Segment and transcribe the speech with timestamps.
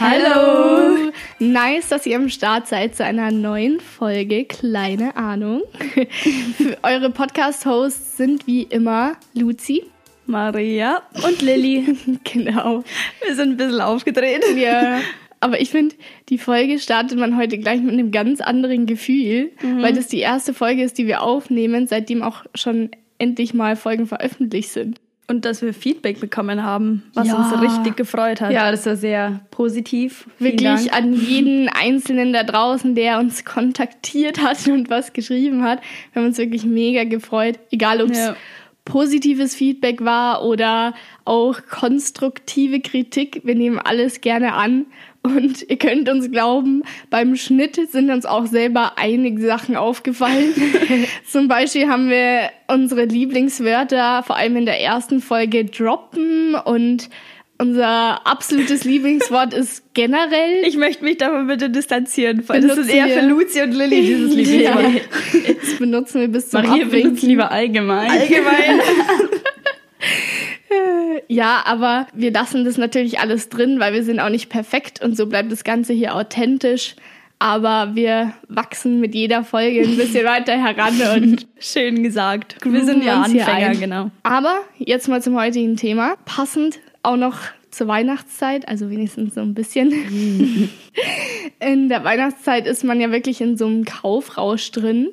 [0.00, 1.12] Hallo!
[1.40, 5.60] Nice, dass ihr am Start seid zu einer neuen Folge Kleine Ahnung.
[6.82, 9.84] Eure Podcast-Hosts sind wie immer Luzi,
[10.24, 11.98] Maria und Lilly.
[12.24, 12.82] genau.
[13.22, 14.42] Wir sind ein bisschen aufgedreht.
[14.56, 15.00] Ja.
[15.40, 15.94] Aber ich finde,
[16.30, 19.82] die Folge startet man heute gleich mit einem ganz anderen Gefühl, mhm.
[19.82, 24.06] weil das die erste Folge ist, die wir aufnehmen, seitdem auch schon endlich mal Folgen
[24.06, 24.98] veröffentlicht sind.
[25.30, 27.36] Und dass wir Feedback bekommen haben, was ja.
[27.36, 28.50] uns richtig gefreut hat.
[28.50, 30.26] Ja, das war sehr positiv.
[30.40, 35.82] Wirklich an jeden Einzelnen da draußen, der uns kontaktiert hat und was geschrieben hat.
[36.12, 37.60] Wir haben uns wirklich mega gefreut.
[37.70, 38.34] Egal, ob es ja.
[38.84, 40.94] positives Feedback war oder
[41.24, 43.42] auch konstruktive Kritik.
[43.44, 44.86] Wir nehmen alles gerne an.
[45.22, 50.54] Und ihr könnt uns glauben, beim Schnitt sind uns auch selber einige Sachen aufgefallen.
[51.30, 57.10] Zum Beispiel haben wir unsere Lieblingswörter vor allem in der ersten Folge droppen und
[57.58, 60.64] unser absolutes Lieblingswort ist generell.
[60.64, 64.34] Ich möchte mich davon bitte distanzieren, weil das ist eher für Luzi und Lilly dieses
[64.34, 64.94] Lieblingswort.
[64.94, 65.54] Ja.
[65.60, 68.10] Das benutzen wir bis zum Maria benutzt lieber allgemein.
[68.10, 68.80] Allgemein.
[71.28, 75.16] Ja, aber wir lassen das natürlich alles drin, weil wir sind auch nicht perfekt und
[75.16, 76.96] so bleibt das Ganze hier authentisch.
[77.38, 82.56] Aber wir wachsen mit jeder Folge ein bisschen weiter heran und schön gesagt.
[82.62, 84.10] Wir sind ja Anfänger, genau.
[84.22, 86.16] Aber jetzt mal zum heutigen Thema.
[86.26, 87.38] Passend auch noch
[87.70, 89.90] zur Weihnachtszeit, also wenigstens so ein bisschen.
[91.60, 95.10] in der Weihnachtszeit ist man ja wirklich in so einem Kaufrausch drin.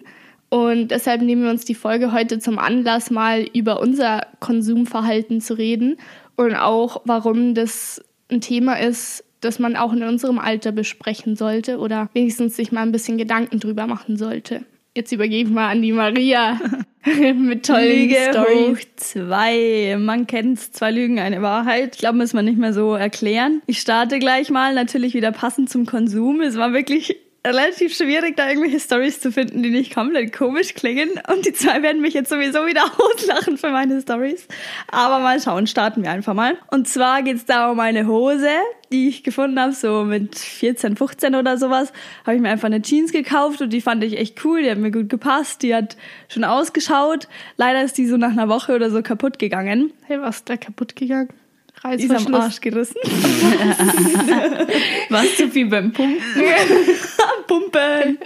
[0.49, 5.55] Und deshalb nehmen wir uns die Folge heute zum Anlass, mal über unser Konsumverhalten zu
[5.55, 5.97] reden
[6.35, 11.79] und auch, warum das ein Thema ist, das man auch in unserem Alter besprechen sollte
[11.79, 14.63] oder wenigstens sich mal ein bisschen Gedanken drüber machen sollte.
[14.95, 16.59] Jetzt übergebe ich mal an die Maria
[17.35, 18.69] mit tollen Lüge Storys.
[18.69, 19.95] hoch zwei.
[19.99, 21.95] Man kennt's, zwei Lügen, eine Wahrheit.
[21.95, 23.61] Ich glaube, muss man nicht mehr so erklären.
[23.67, 26.41] Ich starte gleich mal, natürlich wieder passend zum Konsum.
[26.41, 27.15] Es war wirklich
[27.47, 31.09] relativ schwierig, da irgendwelche Stories zu finden, die nicht komplett komisch klingen.
[31.33, 34.47] Und die zwei werden mich jetzt sowieso wieder auslachen für meine Stories.
[34.91, 36.57] Aber mal schauen, starten wir einfach mal.
[36.71, 38.49] Und zwar geht's da um eine Hose,
[38.91, 41.91] die ich gefunden habe, so mit 14, 15 oder sowas,
[42.25, 44.77] habe ich mir einfach eine Jeans gekauft und die fand ich echt cool, die hat
[44.77, 45.97] mir gut gepasst, die hat
[46.29, 47.27] schon ausgeschaut.
[47.57, 49.91] Leider ist die so nach einer Woche oder so kaputt gegangen.
[50.05, 51.29] Hey, was ist da kaputt gegangen?
[51.83, 52.21] Reißverschluss.
[52.21, 52.95] Ist am Arsch gerissen.
[55.09, 56.17] Was zu viel beim Pumpen?
[57.47, 58.17] Pumpen.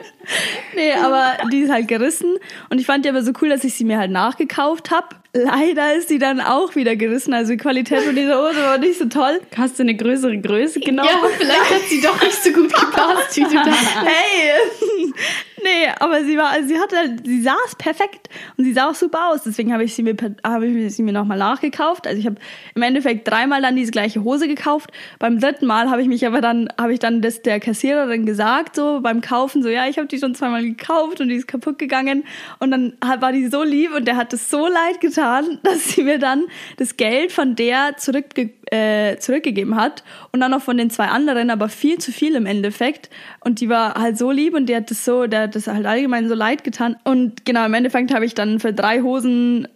[0.76, 2.38] Nee, aber die ist halt gerissen.
[2.70, 5.08] Und ich fand die aber so cool, dass ich sie mir halt nachgekauft habe.
[5.34, 7.34] Leider ist die dann auch wieder gerissen.
[7.34, 9.40] Also die Qualität von dieser Hose war nicht so toll.
[9.56, 11.10] Hast du eine größere Größe genommen?
[11.10, 13.38] Ja, vielleicht hat sie doch nicht so gut gepasst.
[13.38, 15.14] hey!
[15.64, 19.30] Nee, aber sie war, also sie hatte, sie saß perfekt und sie sah auch super
[19.30, 19.44] aus.
[19.44, 22.08] Deswegen habe ich sie mir, habe ich sie mir nochmal nachgekauft.
[22.08, 22.38] Also ich habe
[22.74, 24.92] im Endeffekt dreimal dann diese gleiche Hose gekauft.
[25.20, 28.76] Beim dritten Mal habe ich mich aber dann, habe ich dann das der Kassiererin gesagt,
[28.76, 31.78] so beim Kaufen, so ja, ich habe die schon zweimal gekauft und die ist kaputt
[31.78, 32.24] gegangen.
[32.60, 35.21] Und dann war die so lieb und der hat es so leid getan,
[35.64, 36.46] dass sie mir dann
[36.78, 41.50] das Geld von der zurückge äh, zurückgegeben hat und dann noch von den zwei anderen,
[41.50, 43.10] aber viel zu viel im Endeffekt.
[43.42, 45.86] Und die war halt so lieb und die hat das so, der hat das halt
[45.86, 46.96] allgemein so leid getan.
[47.04, 49.68] Und genau, im Endeffekt habe ich dann für drei Hosen,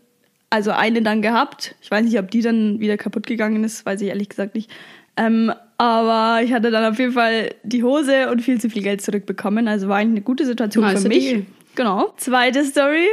[0.49, 1.75] also eine dann gehabt.
[1.81, 4.71] Ich weiß nicht, ob die dann wieder kaputt gegangen ist, weiß ich ehrlich gesagt nicht.
[5.17, 9.01] Ähm, aber ich hatte dann auf jeden Fall die Hose und viel zu viel Geld
[9.01, 9.67] zurückbekommen.
[9.67, 11.29] Also war eigentlich eine gute Situation nice für mich.
[11.29, 11.45] Deal.
[11.75, 12.13] Genau.
[12.17, 13.07] Zweite Story.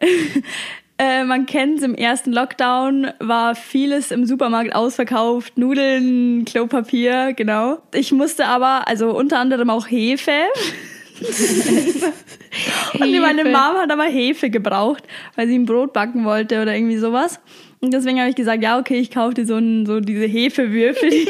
[0.98, 5.56] Äh, man kennt es, im ersten Lockdown war vieles im Supermarkt ausverkauft.
[5.58, 7.78] Nudeln, Klopapier, genau.
[7.94, 10.32] Ich musste aber, also unter anderem auch Hefe.
[12.94, 15.04] und meine Mama hat aber Hefe gebraucht,
[15.34, 17.40] weil sie ein Brot backen wollte oder irgendwie sowas.
[17.80, 21.10] Und deswegen habe ich gesagt, ja, okay, ich kaufe dir so, ein, so diese Hefewürfel.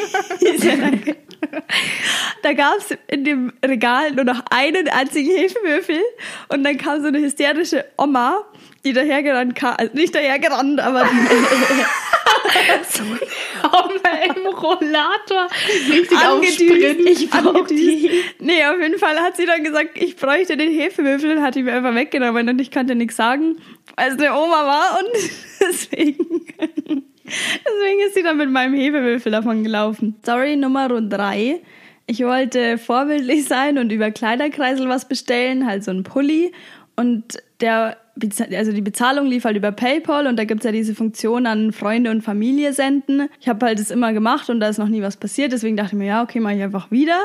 [2.42, 6.00] da gab es in dem Regal nur noch einen einzigen Hefewürfel
[6.48, 8.44] und dann kam so eine hysterische Oma
[8.84, 11.06] die dahergerannt kam, also nicht dahergerannt, aber
[12.90, 13.04] so
[14.36, 15.48] im Rollator
[15.90, 17.22] richtig angedüst.
[17.22, 18.10] Ich brauche die.
[18.38, 21.64] Nee, auf jeden Fall hat sie dann gesagt, ich bräuchte den Hefewürfel und hat ihn
[21.64, 23.56] mir einfach weggenommen und ich konnte nichts sagen,
[23.96, 25.30] als eine Oma war und
[25.60, 26.46] deswegen
[27.24, 30.16] deswegen ist sie dann mit meinem Hefewürfel davon gelaufen.
[30.22, 31.60] Story Nummer drei.
[32.06, 36.52] Ich wollte vorbildlich sein und über Kleiderkreisel was bestellen, halt so ein Pulli
[36.96, 37.96] und der
[38.54, 42.10] also die Bezahlung lief halt über PayPal und da gibt's ja diese Funktion an Freunde
[42.10, 43.28] und Familie senden.
[43.40, 45.94] Ich habe halt das immer gemacht und da ist noch nie was passiert, deswegen dachte
[45.94, 47.18] ich mir, ja, okay, mache ich einfach wieder.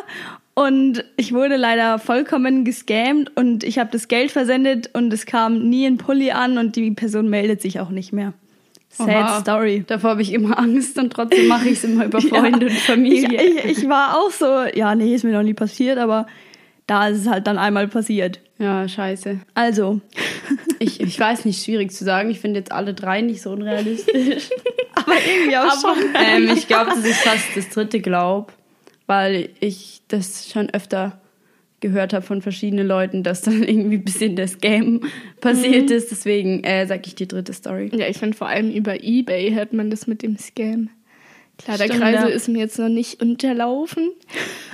[0.54, 5.70] Und ich wurde leider vollkommen gescammt und ich habe das Geld versendet und es kam
[5.70, 8.34] nie ein Pulli an und die Person meldet sich auch nicht mehr.
[8.90, 9.40] Sad Oha.
[9.42, 9.84] Story.
[9.86, 12.72] Davor habe ich immer Angst und trotzdem mache ich es immer über Freunde ja.
[12.72, 13.40] und Familie.
[13.40, 16.26] Ich, ich, ich, war auch so, ja, nee, ist mir noch nie passiert, aber
[16.88, 18.40] da ist es halt dann einmal passiert.
[18.58, 19.40] Ja, scheiße.
[19.54, 20.02] Also.
[20.80, 22.30] Ich, ich weiß nicht, schwierig zu sagen.
[22.30, 24.50] Ich finde jetzt alle drei nicht so unrealistisch.
[24.96, 26.04] aber irgendwie auch aber, schon.
[26.16, 28.54] Ähm, ich glaube, dass ich fast das dritte glaube,
[29.06, 31.20] weil ich das schon öfter
[31.80, 35.02] gehört habe von verschiedenen Leuten, dass dann irgendwie ein bisschen das Game
[35.42, 35.96] passiert mhm.
[35.96, 36.12] ist.
[36.12, 37.92] Deswegen äh, sage ich die dritte Story.
[37.94, 40.90] Ja, ich finde vor allem über Ebay hört man das mit dem Scam.
[41.58, 42.36] Klar, der Kreisel ja.
[42.36, 44.12] ist mir jetzt noch nicht unterlaufen,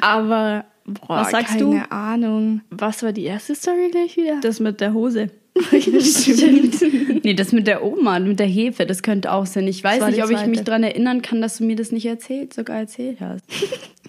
[0.01, 1.91] aber boah, was sagst keine du?
[1.91, 2.61] Ahnung.
[2.69, 4.41] Was war die erste Story gleich wieder?
[4.41, 5.29] Das mit der Hose.
[5.99, 7.23] Stimmt.
[7.23, 9.67] nee, das mit der Oma, mit der Hefe, das könnte auch sein.
[9.67, 12.53] Ich weiß nicht, ob ich mich daran erinnern kann, dass du mir das nicht erzählt,
[12.53, 13.45] sogar erzählt hast.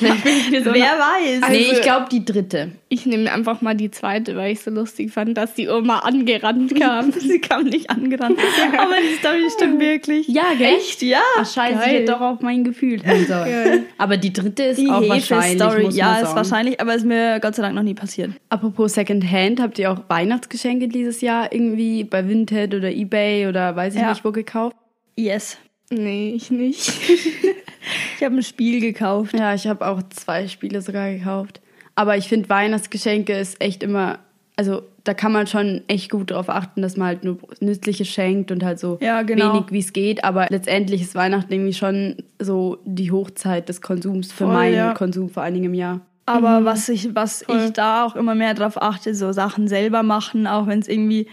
[0.64, 1.42] so Wer weiß.
[1.42, 2.72] Also, nee, ich glaube die dritte.
[2.88, 6.78] Ich nehme einfach mal die zweite, weil ich so lustig fand, dass die Oma angerannt
[6.78, 7.12] kam.
[7.18, 8.38] Sie kam nicht angerannt.
[8.78, 10.26] Aber die Story stimmt wirklich.
[10.28, 10.74] Ja, gell?
[10.76, 11.02] Echt?
[11.02, 11.20] Ja.
[11.38, 11.86] Ach, scheiße, Geil.
[11.86, 13.84] ich hätte doch auf mein Gefühl hören sollen.
[13.98, 15.60] Aber die dritte ist die auch wahrscheinlich.
[15.60, 15.88] Story.
[15.90, 18.30] ja, ist wahrscheinlich, aber ist mir Gott sei Dank noch nie passiert.
[18.48, 23.94] Apropos Secondhand, habt ihr auch Weihnachtsgeschenke dieses Jahr irgendwie bei Vinted oder Ebay oder weiß
[23.94, 24.10] ich ja.
[24.10, 24.76] nicht wo gekauft?
[25.16, 25.58] Yes.
[25.90, 26.92] Nee, ich nicht.
[28.18, 29.34] ich habe ein Spiel gekauft.
[29.34, 31.60] Ja, ich habe auch zwei Spiele sogar gekauft.
[31.94, 34.20] Aber ich finde, Weihnachtsgeschenke ist echt immer,
[34.56, 38.50] also da kann man schon echt gut darauf achten, dass man halt nur Nützliches schenkt
[38.50, 39.54] und halt so ja, genau.
[39.54, 40.24] wenig wie es geht.
[40.24, 44.94] Aber letztendlich ist Weihnachten irgendwie schon so die Hochzeit des Konsums für Voll, meinen ja.
[44.94, 46.00] Konsum vor einigen Jahr.
[46.26, 46.64] Aber mhm.
[46.64, 50.66] was ich, was ich da auch immer mehr drauf achte, so Sachen selber machen, auch
[50.66, 51.26] wenn es irgendwie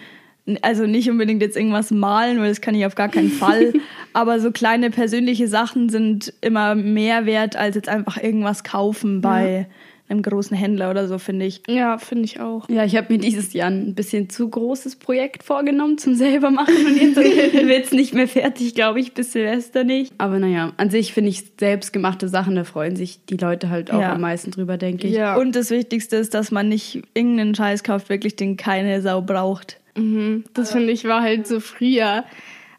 [0.61, 3.73] also nicht unbedingt jetzt irgendwas malen, weil das kann ich auf gar keinen Fall.
[4.13, 9.51] aber so kleine persönliche Sachen sind immer mehr wert, als jetzt einfach irgendwas kaufen bei
[9.51, 9.65] ja.
[10.07, 11.61] einem großen Händler oder so, finde ich.
[11.67, 12.69] Ja, finde ich auch.
[12.69, 16.73] Ja, ich habe mir dieses Jahr ein bisschen zu großes Projekt vorgenommen zum selber machen
[16.85, 17.17] und jetzt
[17.67, 20.13] wird es nicht mehr fertig, glaube ich, bis Silvester nicht.
[20.17, 23.99] Aber naja, an sich finde ich selbstgemachte Sachen, da freuen sich die Leute halt auch
[23.99, 24.13] ja.
[24.13, 25.15] am meisten drüber, denke ich.
[25.15, 25.35] Ja.
[25.35, 29.77] Und das Wichtigste ist, dass man nicht irgendeinen Scheiß kauft, wirklich den keine Sau braucht.
[29.97, 30.43] Mhm.
[30.53, 32.23] Das finde ich war halt so früher,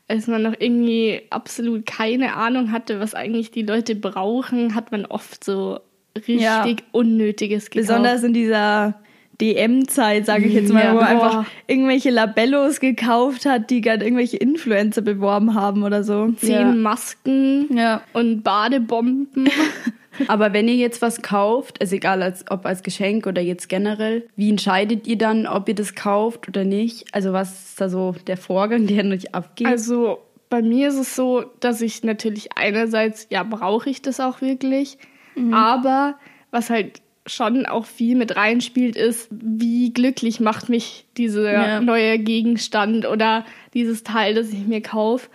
[0.09, 5.05] als man noch irgendwie absolut keine Ahnung hatte, was eigentlich die Leute brauchen, hat man
[5.05, 5.81] oft so
[6.17, 6.67] richtig ja.
[6.93, 7.89] Unnötiges gekauft.
[7.89, 8.95] Besonders in dieser
[9.41, 14.05] DM-Zeit, sage ich jetzt mal, ja, wo man einfach irgendwelche Labellos gekauft hat, die gerade
[14.05, 16.33] irgendwelche Influencer beworben haben oder so.
[16.33, 16.65] Zehn ja.
[16.73, 17.79] Masken
[18.15, 19.49] und Badebomben.
[20.27, 24.29] Aber wenn ihr jetzt was kauft, also egal als, ob als Geschenk oder jetzt generell,
[24.37, 27.15] wie entscheidet ihr dann, ob ihr das kauft oder nicht?
[27.15, 29.67] Also was ist da so der Vorgang, der nicht abgeht?
[29.67, 30.19] Also
[30.51, 34.99] bei mir ist es so, dass ich natürlich einerseits, ja, brauche ich das auch wirklich,
[35.35, 35.55] mhm.
[35.55, 36.19] aber
[36.51, 41.81] was halt schon auch viel mit reinspielt, ist, wie glücklich macht mich dieser ja.
[41.81, 43.45] neue Gegenstand oder
[43.75, 45.29] dieses Teil, das ich mir kaufe.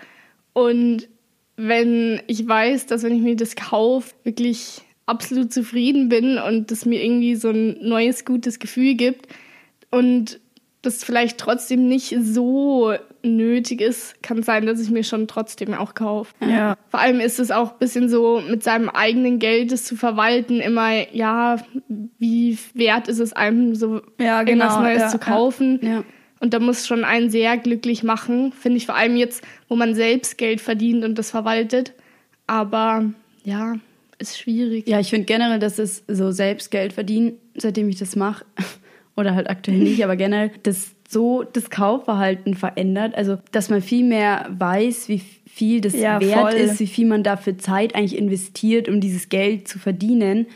[0.53, 1.07] Und
[1.55, 6.85] wenn ich weiß, dass wenn ich mir das kaufe, wirklich absolut zufrieden bin und das
[6.85, 9.27] mir irgendwie so ein neues, gutes Gefühl gibt
[9.91, 10.39] und
[10.81, 15.93] das vielleicht trotzdem nicht so nötig ist, kann sein, dass ich mir schon trotzdem auch
[15.93, 16.33] kaufe.
[16.41, 16.75] Ja.
[16.89, 20.59] Vor allem ist es auch ein bisschen so, mit seinem eigenen Geld das zu verwalten,
[20.59, 21.57] immer, ja,
[22.19, 25.79] wie wert ist es einem, so ja, genau, irgendwas Neues ja, zu kaufen.
[25.81, 26.03] Ja.
[26.43, 29.95] Und da muss schon einen sehr glücklich machen, finde ich vor allem jetzt, wo man
[29.95, 31.93] selbst Geld verdient und das verwaltet.
[32.47, 33.05] Aber
[33.45, 33.75] ja,
[34.19, 34.85] ist schwierig.
[34.85, 38.43] Ja, ich finde generell, dass es so selbst Geld verdienen, seitdem ich das mache,
[39.15, 43.15] oder halt aktuell nicht, aber generell, das so das Kaufverhalten verändert.
[43.15, 46.59] Also, dass man viel mehr weiß, wie viel das ja, wert voll.
[46.59, 50.47] ist, wie viel man dafür Zeit eigentlich investiert, um dieses Geld zu verdienen.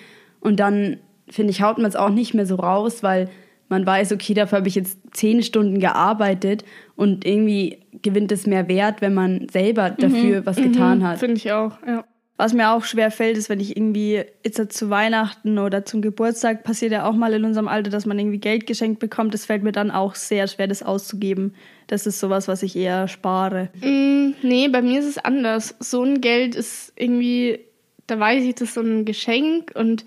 [0.41, 0.97] Und dann,
[1.29, 3.29] finde ich, haut man es auch nicht mehr so raus, weil
[3.69, 6.63] man weiß, okay, dafür habe ich jetzt zehn Stunden gearbeitet
[6.95, 9.95] und irgendwie gewinnt es mehr Wert, wenn man selber mhm.
[9.97, 10.45] dafür mhm.
[10.45, 11.03] was getan mhm.
[11.07, 11.19] hat.
[11.19, 12.05] Finde ich auch, ja.
[12.39, 16.63] Was mir auch schwer fällt, ist, wenn ich irgendwie jetzt zu Weihnachten oder zum Geburtstag
[16.63, 19.33] passiert ja auch mal in unserem Alter, dass man irgendwie Geld geschenkt bekommt.
[19.33, 21.55] Das fällt mir dann auch sehr schwer, das auszugeben.
[21.87, 23.69] Das ist sowas, was ich eher spare.
[23.81, 25.75] Mm, nee, bei mir ist es anders.
[25.79, 27.59] So ein Geld ist irgendwie,
[28.05, 30.05] da weiß ich, das ist so ein Geschenk und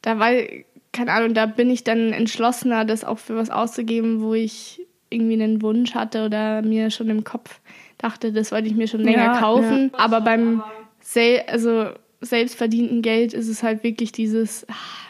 [0.00, 0.48] da weiß,
[0.96, 5.34] keine Ahnung, da bin ich dann entschlossener, das auch für was auszugeben, wo ich irgendwie
[5.34, 7.60] einen Wunsch hatte oder mir schon im Kopf
[7.98, 9.90] dachte, das wollte ich mir schon länger ja, kaufen.
[9.92, 9.98] Ja.
[9.98, 10.62] Aber beim
[11.00, 15.06] sel also selbstverdienten Geld ist es halt wirklich dieses, ach,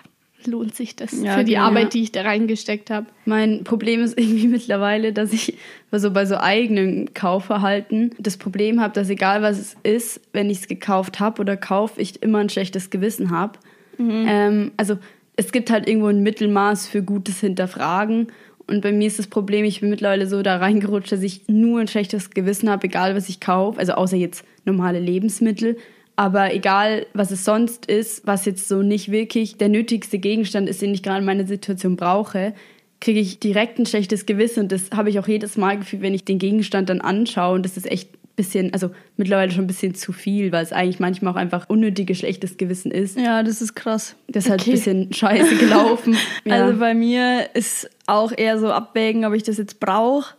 [0.47, 1.67] lohnt sich das ja, für die genau.
[1.67, 3.07] Arbeit, die ich da reingesteckt habe.
[3.25, 5.57] Mein Problem ist irgendwie mittlerweile, dass ich
[5.91, 10.59] also bei so eigenen Kaufverhalten das Problem habe, dass egal was es ist, wenn ich
[10.59, 13.59] es gekauft habe oder kaufe, ich immer ein schlechtes Gewissen habe.
[13.99, 14.27] Mhm.
[14.29, 14.99] Ähm, also
[15.37, 18.29] es gibt halt irgendwo ein Mittelmaß für gutes Hinterfragen
[18.67, 21.81] Und bei mir ist das Problem, ich bin mittlerweile so da reingerutscht, dass ich nur
[21.81, 23.79] ein schlechtes Gewissen habe, egal was ich kaufe.
[23.79, 25.77] Also außer jetzt normale Lebensmittel.
[26.17, 30.83] Aber egal, was es sonst ist, was jetzt so nicht wirklich der nötigste Gegenstand ist,
[30.83, 32.55] den ich gerade in meiner Situation brauche,
[33.01, 34.61] kriege ich direkt ein schlechtes Gewissen.
[34.61, 37.55] Und das habe ich auch jedes Mal gefühlt, wenn ich den Gegenstand dann anschaue.
[37.55, 41.01] Und das ist echt bisschen, also mittlerweile schon ein bisschen zu viel, weil es eigentlich
[41.01, 43.19] manchmal auch einfach unnötiges schlechtes Gewissen ist.
[43.19, 44.15] Ja, das ist krass.
[44.29, 44.59] Das ist okay.
[44.59, 46.17] halt ein bisschen scheiße gelaufen.
[46.45, 46.55] ja.
[46.55, 50.35] Also bei mir ist auch eher so abwägen, ob ich das jetzt brauche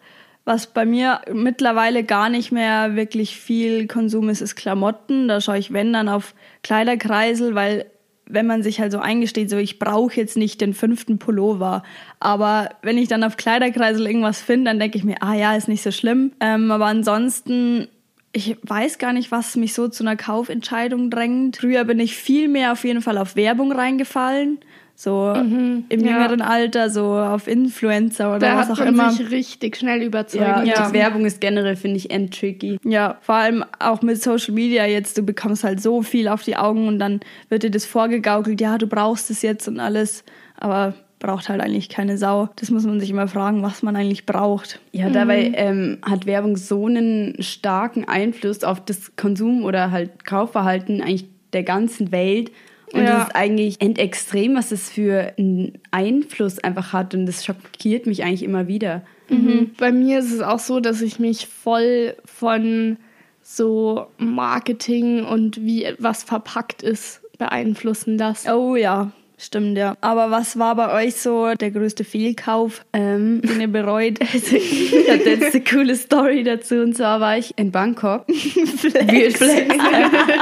[0.48, 5.28] was bei mir mittlerweile gar nicht mehr wirklich viel Konsum ist, ist Klamotten.
[5.28, 7.86] Da schaue ich, wenn, dann auf Kleiderkreisel, weil
[8.30, 11.84] wenn man sich halt so eingesteht, so ich brauche jetzt nicht den fünften Pullover,
[12.20, 15.68] aber wenn ich dann auf Kleiderkreisel irgendwas finde, dann denke ich mir, ah ja, ist
[15.68, 16.32] nicht so schlimm.
[16.40, 17.88] Ähm, aber ansonsten,
[18.34, 21.58] ich weiß gar nicht, was mich so zu einer Kaufentscheidung drängt.
[21.58, 24.60] Früher bin ich viel mehr auf jeden Fall auf Werbung reingefallen
[25.00, 26.14] so mhm, im ja.
[26.14, 29.12] jüngeren Alter, so auf Influencer oder da was auch immer.
[29.12, 30.44] sich richtig schnell überzeugen.
[30.44, 30.92] Ja, ja.
[30.92, 32.80] Werbung ist generell, finde ich, end tricky.
[32.84, 36.56] Ja, vor allem auch mit Social Media jetzt, du bekommst halt so viel auf die
[36.56, 40.24] Augen und dann wird dir das vorgegaukelt, ja, du brauchst es jetzt und alles,
[40.56, 42.50] aber braucht halt eigentlich keine Sau.
[42.56, 44.80] Das muss man sich immer fragen, was man eigentlich braucht.
[44.94, 45.56] Ja, dabei mhm.
[45.58, 51.64] ähm, hat Werbung so einen starken Einfluss auf das Konsum- oder halt Kaufverhalten eigentlich der
[51.64, 52.52] ganzen Welt
[52.94, 53.18] und ja.
[53.18, 57.14] das ist eigentlich endextrem, was es für einen Einfluss einfach hat.
[57.14, 59.04] Und das schockiert mich eigentlich immer wieder.
[59.30, 59.72] Mhm.
[59.78, 62.98] Bei mir ist es auch so, dass ich mich voll von
[63.42, 68.54] so Marketing und wie etwas verpackt ist beeinflussen lasse.
[68.56, 69.12] Oh ja.
[69.40, 69.96] Stimmt, ja.
[70.02, 74.20] Aber was war bei euch so der größte Fehlkauf, ähm, den ihr bereut?
[74.20, 76.82] Also, ich hatte jetzt eine coole Story dazu.
[76.82, 78.26] Und zwar war ich in Bangkok.
[78.32, 79.38] Flex.
[79.38, 79.76] Flex.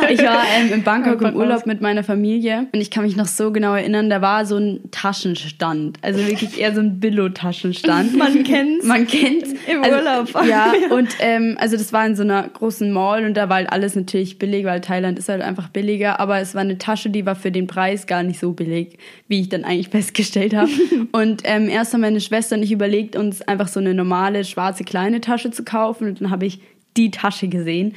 [0.10, 2.68] ich war ähm, in Bangkok im Urlaub mit meiner Familie.
[2.72, 5.98] Und ich kann mich noch so genau erinnern, da war so ein Taschenstand.
[6.02, 8.16] Also wirklich eher so ein Billo-Taschenstand.
[8.16, 8.86] Man kennt's.
[8.86, 9.50] Man kennt's.
[9.68, 10.30] Im also, Urlaub.
[10.46, 13.72] Ja, und ähm, also das war in so einer großen Mall und da war halt
[13.72, 16.20] alles natürlich billig, weil Thailand ist halt einfach billiger.
[16.20, 19.00] Aber es war eine Tasche, die war für den Preis gar nicht so billig billig,
[19.28, 20.72] wie ich dann eigentlich festgestellt habe.
[21.12, 24.84] und ähm, erst haben meine Schwester und ich überlegt, uns einfach so eine normale schwarze
[24.84, 26.08] kleine Tasche zu kaufen.
[26.08, 26.60] Und dann habe ich
[26.98, 27.94] die Tasche gesehen.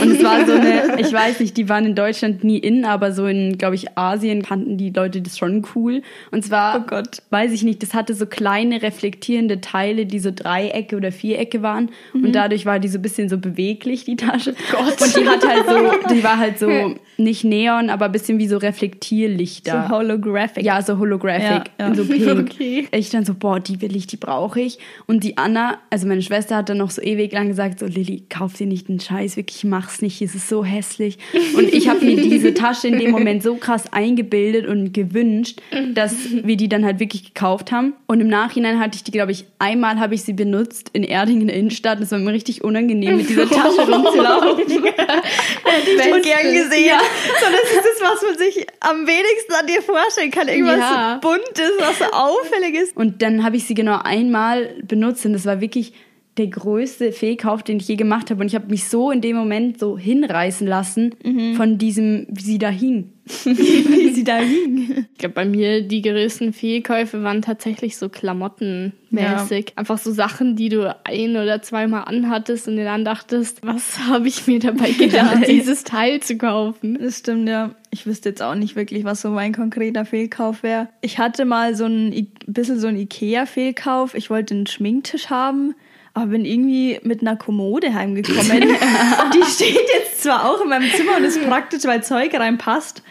[0.00, 3.12] Und es war so eine, ich weiß nicht, die waren in Deutschland nie in, aber
[3.12, 6.02] so in, glaube ich, Asien kannten die Leute das schon cool.
[6.30, 10.30] Und zwar, oh Gott, weiß ich nicht, das hatte so kleine reflektierende Teile, die so
[10.34, 11.90] Dreiecke oder Vierecke waren.
[12.12, 12.24] Mhm.
[12.24, 14.54] Und dadurch war die so ein bisschen so beweglich, die Tasche.
[14.72, 15.00] Oh Gott.
[15.00, 16.68] Und die hat halt so, die war halt so
[17.16, 19.86] nicht Neon, aber ein bisschen wie so Reflektierlichter.
[19.88, 20.64] So holographic.
[20.64, 21.70] Ja, so holographic.
[21.78, 21.94] Ja, ja.
[21.94, 22.50] So pink.
[22.50, 22.88] Okay.
[22.92, 24.78] Ich dann so, boah, die will ich, die brauche ich.
[25.06, 28.24] Und die Anna, also meine Schwester hat dann noch so ewig lang gesagt, so Lilly,
[28.34, 31.18] kauf dir nicht den Scheiß, wirklich mach's nicht, es ist so hässlich.
[31.56, 35.60] Und ich habe mir diese Tasche in dem Moment so krass eingebildet und gewünscht,
[35.92, 37.94] dass wir die dann halt wirklich gekauft haben.
[38.06, 41.42] Und im Nachhinein hatte ich die, glaube ich, einmal habe ich sie benutzt in Erding
[41.42, 42.00] in der Innenstadt.
[42.00, 44.58] Das war mir richtig unangenehm, mit dieser Tasche rumzulaufen.
[44.64, 46.88] Hätte ich schon gern gesehen.
[46.88, 46.98] Ja.
[47.40, 50.48] So, das ist das, was man sich am wenigsten an dir vorstellen kann.
[50.48, 51.20] Irgendwas ja.
[51.22, 52.96] Buntes, was so auffällig ist.
[52.96, 55.92] Und dann habe ich sie genau einmal benutzt und das war wirklich
[56.36, 58.40] der größte Fehlkauf, den ich je gemacht habe.
[58.40, 61.54] Und ich habe mich so in dem Moment so hinreißen lassen mhm.
[61.54, 63.10] von diesem, wie sie da hing.
[63.44, 65.06] wie sie da hing.
[65.12, 69.66] Ich glaube, bei mir die größten Fehlkäufe waren tatsächlich so Klamottenmäßig.
[69.68, 69.76] Ja.
[69.76, 74.26] Einfach so Sachen, die du ein oder zweimal anhattest und dir dann dachtest, was habe
[74.26, 76.98] ich mir dabei gedacht, dieses Teil zu kaufen.
[77.00, 77.76] Das stimmt, ja.
[77.90, 80.88] Ich wüsste jetzt auch nicht wirklich, was so mein konkreter Fehlkauf wäre.
[81.00, 84.16] Ich hatte mal so ein bisschen so ein Ikea-Fehlkauf.
[84.16, 85.76] Ich wollte einen Schminktisch haben
[86.14, 88.42] aber bin irgendwie mit einer Kommode heimgekommen.
[89.34, 93.02] die steht jetzt zwar auch in meinem Zimmer und ist praktisch, weil Zeug reinpasst.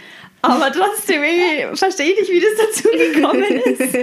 [0.43, 1.21] Aber trotzdem
[1.73, 3.97] verstehe ich nicht, wie das dazu gekommen ist.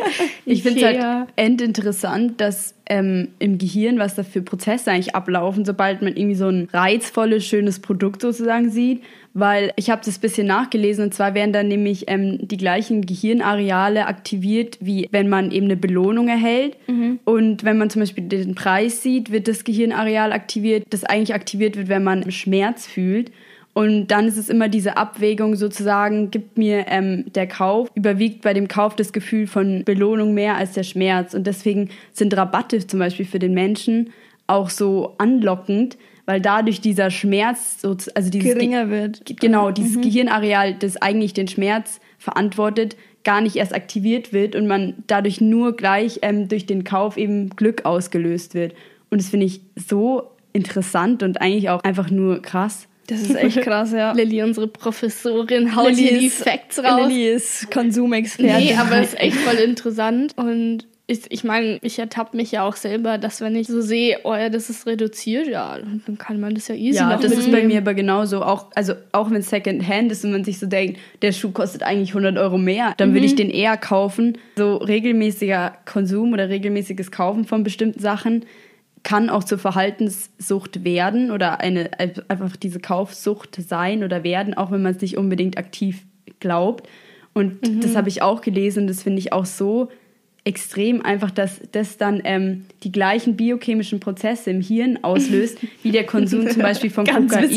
[0.47, 5.64] ich finde es halt endinteressant, dass ähm, im Gehirn, was da für Prozesse eigentlich ablaufen,
[5.64, 10.47] sobald man irgendwie so ein reizvolles, schönes Produkt sozusagen sieht weil ich habe das bisschen
[10.47, 15.66] nachgelesen und zwar werden dann nämlich ähm, die gleichen Gehirnareale aktiviert, wie wenn man eben
[15.66, 16.76] eine Belohnung erhält.
[16.88, 17.20] Mhm.
[17.25, 21.76] Und wenn man zum Beispiel den Preis sieht, wird das Gehirnareal aktiviert, das eigentlich aktiviert
[21.76, 23.30] wird, wenn man Schmerz fühlt.
[23.73, 28.53] Und dann ist es immer diese Abwägung sozusagen, gibt mir ähm, der Kauf, überwiegt bei
[28.53, 31.35] dem Kauf das Gefühl von Belohnung mehr als der Schmerz.
[31.35, 34.11] Und deswegen sind Rabatte zum Beispiel für den Menschen
[34.49, 35.97] auch so anlockend,
[36.27, 39.23] weil dadurch dieser Schmerz, so, also dieses geringer wird.
[39.41, 40.03] Genau, dieses mhm.
[40.03, 45.77] Gehirnareal, das eigentlich den Schmerz verantwortet, gar nicht erst aktiviert wird und man dadurch nur
[45.77, 48.75] gleich ähm, durch den Kauf eben Glück ausgelöst wird.
[49.11, 52.89] Und das finde ich so interessant und eigentlich auch einfach nur krass.
[53.11, 54.12] Das ist echt krass, ja.
[54.12, 57.09] Lilly, unsere Professorin, haut hier die Facts raus.
[57.09, 58.57] Lilly ist Konsumexpertin.
[58.57, 62.62] Nee, aber es ist echt voll interessant und ich, ich meine, ich ertappe mich ja
[62.62, 66.38] auch selber, dass wenn ich so sehe, oh ja, das ist reduziert, ja, dann kann
[66.38, 67.40] man das ja easy Ja, das mitnehmen.
[67.40, 68.43] ist bei mir aber genauso.
[68.43, 71.83] Auch, also auch wenn es Secondhand ist und man sich so denkt, der Schuh kostet
[71.83, 73.14] eigentlich 100 Euro mehr, dann mhm.
[73.14, 74.38] würde ich den eher kaufen.
[74.57, 78.45] So regelmäßiger Konsum oder regelmäßiges Kaufen von bestimmten Sachen
[79.02, 81.90] kann auch zur Verhaltenssucht werden oder eine
[82.28, 86.04] einfach diese Kaufsucht sein oder werden, auch wenn man es nicht unbedingt aktiv
[86.38, 86.88] glaubt.
[87.33, 87.80] Und mhm.
[87.80, 89.88] das habe ich auch gelesen, das finde ich auch so
[90.45, 96.04] extrem einfach, dass das dann ähm, die gleichen biochemischen Prozesse im Hirn auslöst, wie der
[96.04, 97.50] Konsum zum Beispiel von Kokain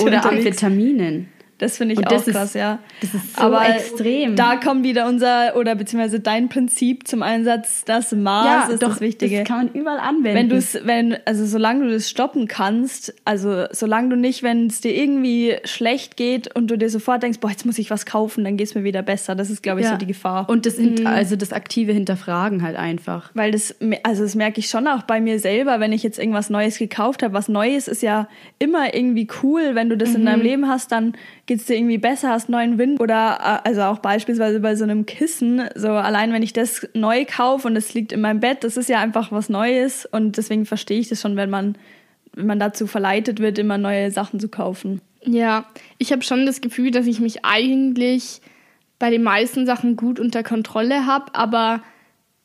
[0.00, 1.28] oder Amphetaminen.
[1.58, 2.80] Das finde ich und auch krass, ist, ja.
[3.00, 4.36] Das ist so Aber extrem.
[4.36, 8.90] Da kommt wieder unser, oder beziehungsweise dein Prinzip zum Einsatz, das Maß ja, ist doch,
[8.90, 9.38] das Wichtige.
[9.38, 10.36] Das kann man überall anwenden.
[10.36, 14.66] Wenn du es, wenn, also solange du das stoppen kannst, also solange du nicht, wenn
[14.66, 18.04] es dir irgendwie schlecht geht und du dir sofort denkst, boah, jetzt muss ich was
[18.04, 19.34] kaufen, dann geht es mir wieder besser.
[19.34, 19.92] Das ist, glaube ich, ja.
[19.92, 20.48] so die Gefahr.
[20.50, 21.06] Und das, mhm.
[21.06, 23.30] also das aktive Hinterfragen halt einfach.
[23.32, 26.50] Weil das, also das merke ich schon auch bei mir selber, wenn ich jetzt irgendwas
[26.50, 27.32] Neues gekauft habe.
[27.32, 30.16] Was Neues ist ja immer irgendwie cool, wenn du das mhm.
[30.16, 31.14] in deinem Leben hast, dann
[31.46, 33.00] geht es dir irgendwie besser, hast neuen Wind?
[33.00, 37.24] Oder äh, also auch beispielsweise bei so einem Kissen, so allein wenn ich das neu
[37.24, 40.06] kaufe und es liegt in meinem Bett, das ist ja einfach was Neues.
[40.06, 41.76] Und deswegen verstehe ich das schon, wenn man
[42.36, 45.00] wenn man dazu verleitet wird, immer neue Sachen zu kaufen.
[45.24, 45.64] Ja,
[45.98, 48.42] ich habe schon das Gefühl, dass ich mich eigentlich
[48.98, 51.82] bei den meisten Sachen gut unter Kontrolle habe, aber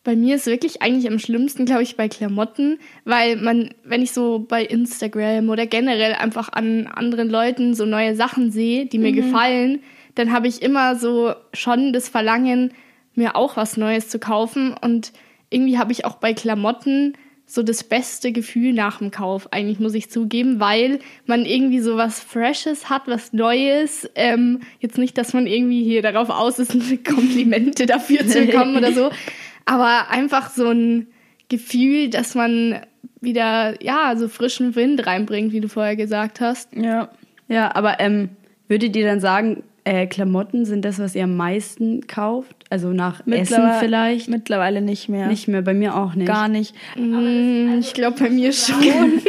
[0.03, 4.11] bei mir ist wirklich eigentlich am schlimmsten, glaube ich, bei Klamotten, weil man, wenn ich
[4.11, 9.11] so bei Instagram oder generell einfach an anderen Leuten so neue Sachen sehe, die mir
[9.11, 9.15] mhm.
[9.15, 9.83] gefallen,
[10.15, 12.73] dann habe ich immer so schon das Verlangen,
[13.13, 14.75] mir auch was Neues zu kaufen.
[14.81, 15.11] Und
[15.49, 17.13] irgendwie habe ich auch bei Klamotten
[17.45, 21.97] so das beste Gefühl nach dem Kauf, eigentlich muss ich zugeben, weil man irgendwie so
[21.97, 24.09] was Freshes hat, was Neues.
[24.15, 26.71] Ähm, jetzt nicht, dass man irgendwie hier darauf aus ist,
[27.05, 29.09] Komplimente dafür zu bekommen oder so,
[29.65, 31.07] aber einfach so ein
[31.49, 32.81] Gefühl, dass man
[33.19, 36.73] wieder, ja, so frischen Wind reinbringt, wie du vorher gesagt hast.
[36.75, 37.09] Ja.
[37.47, 38.29] Ja, aber ähm,
[38.67, 42.55] würdet ihr dann sagen, äh, Klamotten sind das, was ihr am meisten kauft?
[42.69, 44.29] Also nach Essen vielleicht?
[44.29, 45.27] Mittlerweile nicht mehr.
[45.27, 46.27] Nicht mehr, bei mir auch nicht.
[46.27, 46.75] Gar nicht.
[46.95, 48.81] Mm, ich glaube bei mir schon.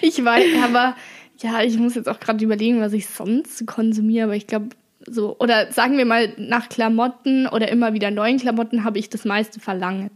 [0.00, 0.96] ich weiß, aber
[1.38, 4.68] ja, ich muss jetzt auch gerade überlegen, was ich sonst konsumiere, aber ich glaube,
[5.10, 9.24] so, oder sagen wir mal, nach Klamotten oder immer wieder neuen Klamotten habe ich das
[9.24, 10.10] meiste Verlangen.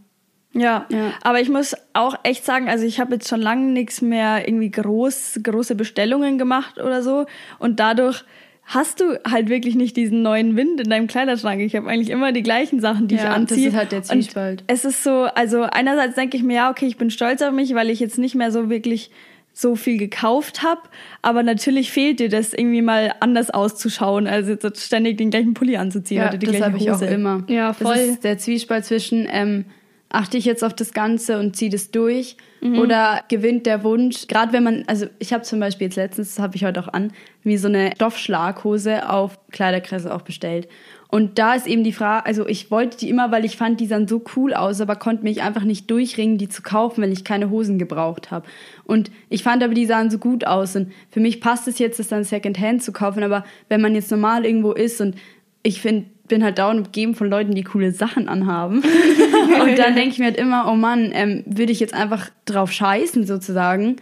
[0.53, 4.01] Ja, ja, aber ich muss auch echt sagen, also ich habe jetzt schon lange nichts
[4.01, 7.25] mehr irgendwie groß, große Bestellungen gemacht oder so.
[7.59, 8.23] Und dadurch
[8.63, 11.59] hast du halt wirklich nicht diesen neuen Wind in deinem Kleiderschrank.
[11.61, 13.65] Ich habe eigentlich immer die gleichen Sachen, die ja, ich anziehe.
[13.65, 14.61] Das ist halt der Zwiespalt.
[14.61, 17.51] Und es ist so, also einerseits denke ich mir, ja, okay, ich bin stolz auf
[17.51, 19.11] mich, weil ich jetzt nicht mehr so wirklich
[19.57, 20.81] so viel gekauft habe,
[21.21, 25.77] aber natürlich fehlt dir das irgendwie mal anders auszuschauen, als jetzt ständig den gleichen Pulli
[25.77, 27.43] anzuziehen ja, oder die das habe ich auch immer.
[27.47, 27.95] Ja, voll.
[27.95, 29.63] Das ist der Zwiespalt zwischen ähm,
[30.09, 32.79] achte ich jetzt auf das Ganze und ziehe das durch mhm.
[32.79, 36.43] oder gewinnt der Wunsch, gerade wenn man, also ich habe zum Beispiel jetzt letztens, das
[36.43, 37.13] habe ich heute auch an,
[37.43, 40.67] wie so eine Stoffschlaghose auf Kleiderkresse auch bestellt
[41.07, 43.85] und da ist eben die Frage, also ich wollte die immer, weil ich fand, die
[43.85, 47.23] sahen so cool aus, aber konnte mich einfach nicht durchringen, die zu kaufen, wenn ich
[47.23, 48.47] keine Hosen gebraucht habe.
[48.83, 50.75] Und ich fand aber, die sahen so gut aus.
[50.75, 53.23] Und für mich passt es jetzt, das dann Secondhand zu kaufen.
[53.23, 55.15] Aber wenn man jetzt normal irgendwo ist und
[55.63, 58.79] ich finde, bin halt dauernd umgeben von Leuten, die coole Sachen anhaben.
[59.61, 62.71] und dann denke ich mir halt immer, oh Mann, ähm, würde ich jetzt einfach drauf
[62.71, 63.97] scheißen sozusagen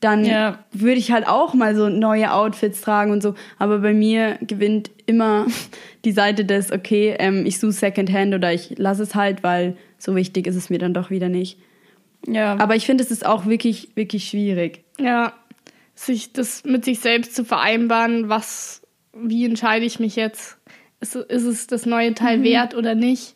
[0.00, 0.58] dann ja.
[0.72, 3.34] würde ich halt auch mal so neue Outfits tragen und so.
[3.58, 5.46] Aber bei mir gewinnt immer
[6.04, 10.14] die Seite des, okay, ähm, ich suche Secondhand oder ich lasse es halt, weil so
[10.14, 11.58] wichtig ist es mir dann doch wieder nicht.
[12.26, 12.56] Ja.
[12.58, 14.84] Aber ich finde, es ist auch wirklich, wirklich schwierig.
[14.98, 15.32] Ja,
[15.94, 18.82] sich das mit sich selbst zu vereinbaren, was,
[19.12, 20.58] wie entscheide ich mich jetzt?
[21.00, 22.44] Ist, ist es das neue Teil mhm.
[22.44, 23.34] wert oder nicht?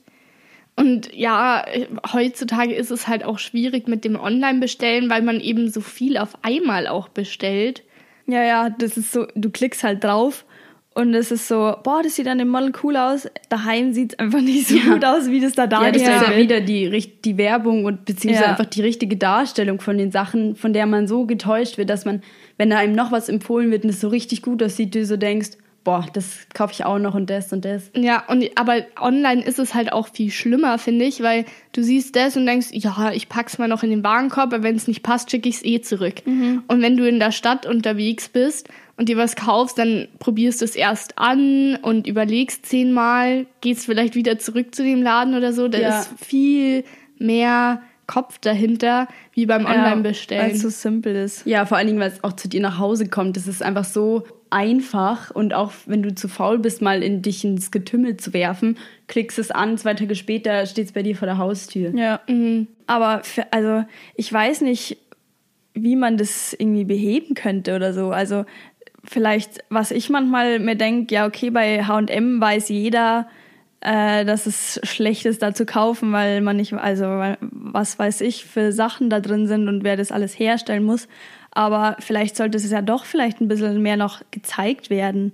[0.75, 1.65] Und ja,
[2.13, 6.31] heutzutage ist es halt auch schwierig mit dem Online-Bestellen, weil man eben so viel auf
[6.43, 7.83] einmal auch bestellt.
[8.27, 10.47] Ja, ja, das ist so, du klickst halt drauf
[10.95, 13.27] und es ist so, boah, das sieht an dem Model cool aus.
[13.49, 14.93] Daheim sieht es einfach nicht so ja.
[14.93, 18.05] gut aus, wie das da dargestellt ja, das ist ja wieder die, die Werbung und
[18.05, 18.51] beziehungsweise ja.
[18.51, 22.23] einfach die richtige Darstellung von den Sachen, von der man so getäuscht wird, dass man,
[22.59, 25.17] wenn da einem noch was empfohlen wird und es so richtig gut aussieht, du so
[25.17, 25.51] denkst,
[25.85, 27.91] boah, das kaufe ich auch noch und das und das.
[27.97, 32.15] Ja, und aber online ist es halt auch viel schlimmer, finde ich, weil du siehst
[32.17, 35.03] das und denkst, ja, ich pack's mal noch in den Warenkorb, aber wenn es nicht
[35.03, 36.25] passt, schicke ich es eh zurück.
[36.25, 36.63] Mhm.
[36.69, 40.65] Und wenn du in der Stadt unterwegs bist und dir was kaufst, dann probierst du
[40.65, 45.69] es erst an und überlegst zehnmal, gehst vielleicht wieder zurück zu dem Laden oder so.
[45.69, 46.01] Da ja.
[46.01, 46.85] ist viel
[47.19, 50.43] mehr Kopf dahinter, wie beim Online-Bestellen.
[50.43, 51.47] Weil es so simpel ist.
[51.47, 53.37] Ja, vor allen Dingen, weil es auch zu dir nach Hause kommt.
[53.37, 57.43] Das ist einfach so einfach und auch wenn du zu faul bist, mal in dich
[57.43, 58.77] ins Getümmel zu werfen,
[59.09, 61.95] klickst es an, zwei Tage später steht es bei dir vor der Haustür.
[61.97, 62.21] Ja.
[62.29, 62.69] Mhm.
[62.87, 63.85] Aber für, also
[64.15, 64.99] ich weiß nicht,
[65.75, 68.11] wie man das irgendwie beheben könnte oder so.
[68.11, 68.45] Also
[69.05, 73.29] vielleicht, was ich manchmal mir denke, ja, okay, bei HM weiß jeder,
[73.83, 77.05] äh, dass es schlecht ist, da zu kaufen, weil man nicht, also
[77.41, 81.09] was weiß ich, für Sachen da drin sind und wer das alles herstellen muss.
[81.51, 85.33] Aber vielleicht sollte es ja doch vielleicht ein bisschen mehr noch gezeigt werden.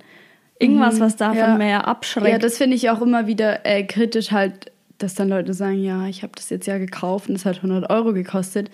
[0.59, 1.57] Irgendwas, mhm, was davon ja.
[1.57, 2.29] mehr abschreckt.
[2.29, 6.07] Ja, das finde ich auch immer wieder äh, kritisch halt, dass dann Leute sagen, ja,
[6.07, 8.71] ich habe das jetzt ja gekauft und es hat 100 Euro gekostet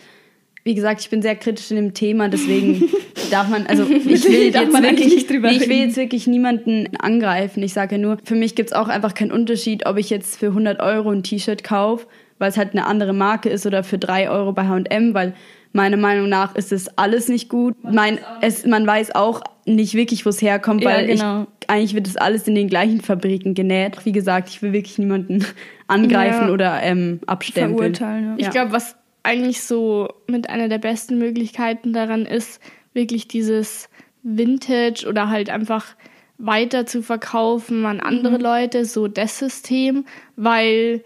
[0.65, 2.91] wie gesagt, ich bin sehr kritisch in dem Thema, deswegen
[3.31, 7.63] darf man, also ich will jetzt wirklich, nicht drüber ich will jetzt wirklich niemanden angreifen.
[7.63, 10.39] Ich sage ja nur, für mich gibt es auch einfach keinen Unterschied, ob ich jetzt
[10.39, 12.07] für 100 Euro ein T-Shirt kaufe,
[12.39, 15.35] weil es halt eine andere Marke ist oder für 3 Euro bei H&M, weil
[15.73, 17.75] meiner Meinung nach ist es alles nicht gut.
[17.83, 21.47] Mein, es, man weiß auch nicht wirklich, wo es herkommt, weil ja, genau.
[21.61, 24.05] ich, eigentlich wird das alles in den gleichen Fabriken genäht.
[24.05, 25.45] Wie gesagt, ich will wirklich niemanden
[25.89, 26.53] angreifen ja.
[26.53, 27.95] oder ähm, abstempeln.
[27.95, 28.39] Verurteilen.
[28.39, 28.47] Ja.
[28.47, 32.61] Ich glaube, was eigentlich so mit einer der besten Möglichkeiten daran ist,
[32.93, 33.89] wirklich dieses
[34.23, 35.97] Vintage oder halt einfach
[36.39, 38.43] weiter zu verkaufen an andere mhm.
[38.43, 40.05] Leute, so das System,
[40.37, 41.03] weil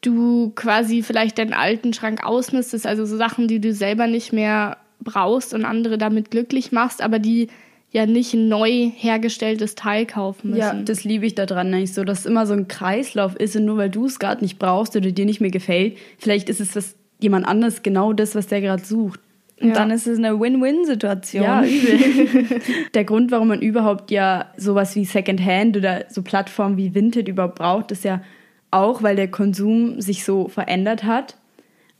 [0.00, 4.76] du quasi vielleicht deinen alten Schrank ausmistest, also so Sachen, die du selber nicht mehr
[5.00, 7.48] brauchst und andere damit glücklich machst, aber die
[7.90, 10.60] ja nicht ein neu hergestelltes Teil kaufen müssen.
[10.60, 13.64] Ja, das liebe ich daran nicht so, dass es immer so ein Kreislauf ist und
[13.64, 16.74] nur weil du es gerade nicht brauchst oder dir nicht mehr gefällt, vielleicht ist es
[16.74, 19.18] was jemand anders genau das, was der gerade sucht.
[19.60, 19.74] Und ja.
[19.74, 21.42] dann ist es eine Win-Win-Situation.
[21.42, 22.60] Ja, übel.
[22.94, 27.56] der Grund, warum man überhaupt ja sowas wie Secondhand oder so Plattformen wie Vinted überhaupt
[27.56, 28.20] braucht, ist ja
[28.70, 31.36] auch, weil der Konsum sich so verändert hat.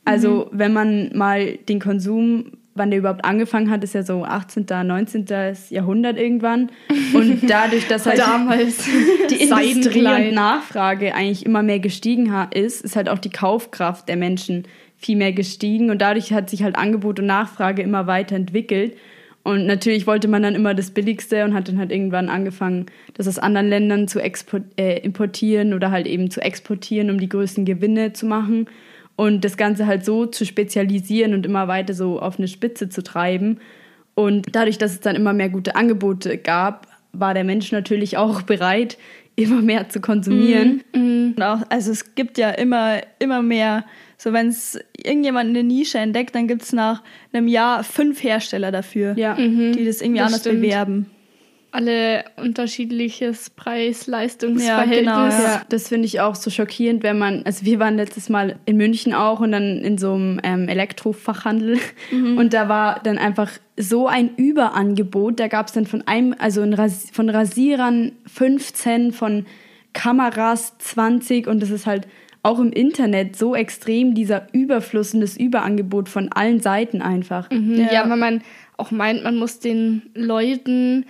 [0.05, 0.59] Also, mhm.
[0.59, 5.27] wenn man mal den Konsum, wann der überhaupt angefangen hat, ist ja so 18., 19.
[5.71, 6.71] Jahrhundert irgendwann.
[7.15, 8.85] Und dadurch, dass halt damals
[9.31, 14.17] die Industrie und Nachfrage eigentlich immer mehr gestiegen ist, ist halt auch die Kaufkraft der
[14.17, 14.65] Menschen
[15.05, 18.97] viel mehr gestiegen und dadurch hat sich halt Angebot und Nachfrage immer weiter entwickelt.
[19.43, 23.29] Und natürlich wollte man dann immer das Billigste und hat dann halt irgendwann angefangen, das
[23.29, 28.15] aus anderen Ländern zu äh, importieren oder halt eben zu exportieren, um die größten Gewinne
[28.15, 28.67] zu machen.
[29.17, 33.03] Und das Ganze halt so zu spezialisieren und immer weiter so auf eine Spitze zu
[33.03, 33.59] treiben.
[34.15, 38.43] Und dadurch, dass es dann immer mehr gute Angebote gab, war der Mensch natürlich auch
[38.53, 38.97] bereit,
[39.37, 40.83] immer mehr zu konsumieren.
[40.95, 41.35] Mhm.
[41.37, 41.43] Mhm.
[41.43, 43.85] Auch, also es gibt ja immer, immer mehr
[44.17, 48.73] so, wenn es irgendjemand eine Nische entdeckt, dann gibt es nach einem Jahr fünf Hersteller
[48.73, 49.35] dafür, ja.
[49.35, 49.73] Mhm.
[49.73, 50.63] die das irgendwie das anders stimmt.
[50.63, 51.11] bewerben.
[51.73, 55.07] Alle unterschiedliches Preis-Leistungsverhältnis.
[55.07, 55.63] Ja, genau, ja.
[55.69, 59.13] Das finde ich auch so schockierend, wenn man, also wir waren letztes Mal in München
[59.13, 61.81] auch und dann in so einem ähm, Elektrofachhandel
[62.13, 62.39] mhm.
[62.39, 65.41] und da war dann einfach so ein Überangebot.
[65.41, 69.45] Da gab es dann von einem, also Ras von Rasierern 15, von
[69.95, 72.07] Kameras 20 und das ist halt
[72.45, 77.51] auch im Internet so extrem dieser Überfluss und das Überangebot von allen Seiten einfach.
[77.51, 77.93] Mhm, ja.
[77.93, 78.43] ja, weil man
[78.77, 81.07] auch meint, man muss den Leuten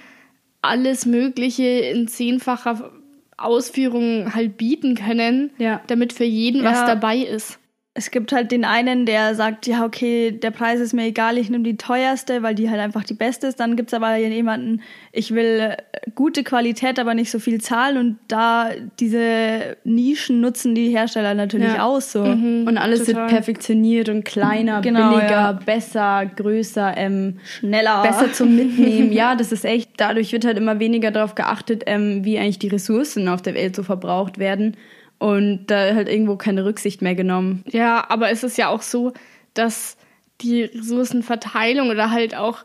[0.63, 2.93] alles Mögliche in zehnfacher
[3.37, 5.83] Ausführung halt bieten können, ja.
[5.89, 6.71] damit für jeden ja.
[6.71, 7.59] was dabei ist
[7.97, 11.49] es gibt halt den einen, der sagt, ja, okay, der Preis ist mir egal, ich
[11.49, 13.61] nehme die teuerste, weil die halt einfach die beste ist.
[13.61, 15.77] Dann gibt's aber jemanden, ich will äh,
[16.17, 17.97] gute Qualität, aber nicht so viel zahlen.
[17.97, 21.85] Und da diese Nischen nutzen die Hersteller natürlich ja.
[21.85, 22.11] aus.
[22.11, 22.25] So.
[22.25, 23.15] Mhm, und alles total.
[23.15, 25.53] wird perfektioniert und kleiner, genau, billiger, ja.
[25.53, 28.03] besser, größer, ähm, schneller.
[28.03, 29.13] Besser zum Mitnehmen.
[29.13, 32.69] ja, das ist echt, dadurch wird halt immer weniger darauf geachtet, ähm, wie eigentlich die
[32.69, 34.77] Ressourcen auf der Welt so verbraucht werden
[35.19, 37.65] und da halt irgendwo keine Rücksicht mehr genommen.
[37.71, 39.13] Ja, aber es ist ja auch so,
[39.55, 39.97] dass
[40.41, 42.65] die Ressourcenverteilung oder halt auch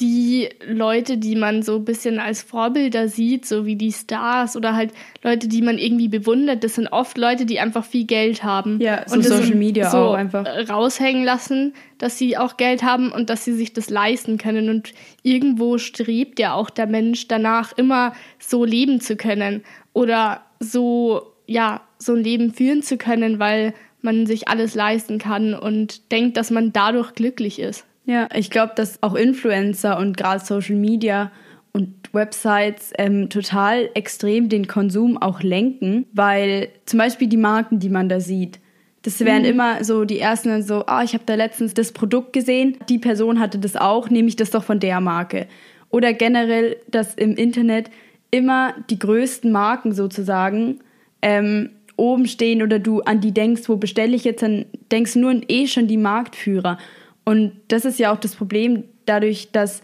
[0.00, 4.76] die Leute, die man so ein bisschen als Vorbilder sieht, so wie die Stars oder
[4.76, 4.92] halt
[5.24, 8.80] Leute, die man irgendwie bewundert, das sind oft Leute, die einfach viel Geld haben.
[8.80, 10.46] Ja, so und Social Media so auch einfach.
[10.68, 14.68] Raushängen lassen, dass sie auch Geld haben und dass sie sich das leisten können.
[14.68, 14.92] Und
[15.24, 19.64] irgendwo strebt ja auch der Mensch danach, immer so leben zu können
[19.94, 25.54] oder so ja, so ein Leben führen zu können, weil man sich alles leisten kann
[25.54, 27.84] und denkt, dass man dadurch glücklich ist.
[28.04, 31.32] Ja, ich glaube, dass auch Influencer und gerade Social Media
[31.72, 37.90] und Websites ähm, total extrem den Konsum auch lenken, weil zum Beispiel die Marken, die
[37.90, 38.60] man da sieht,
[39.02, 39.48] das wären mhm.
[39.48, 43.40] immer so die ersten so, ah, ich habe da letztens das Produkt gesehen, die Person
[43.40, 45.46] hatte das auch, nehme ich das doch von der Marke.
[45.90, 47.90] Oder generell, dass im Internet
[48.30, 50.80] immer die größten Marken sozusagen
[51.22, 55.20] ähm, oben stehen oder du an die denkst, wo bestelle ich jetzt, dann denkst du
[55.20, 56.78] nur an eh schon die Marktführer.
[57.24, 59.82] Und das ist ja auch das Problem, dadurch, dass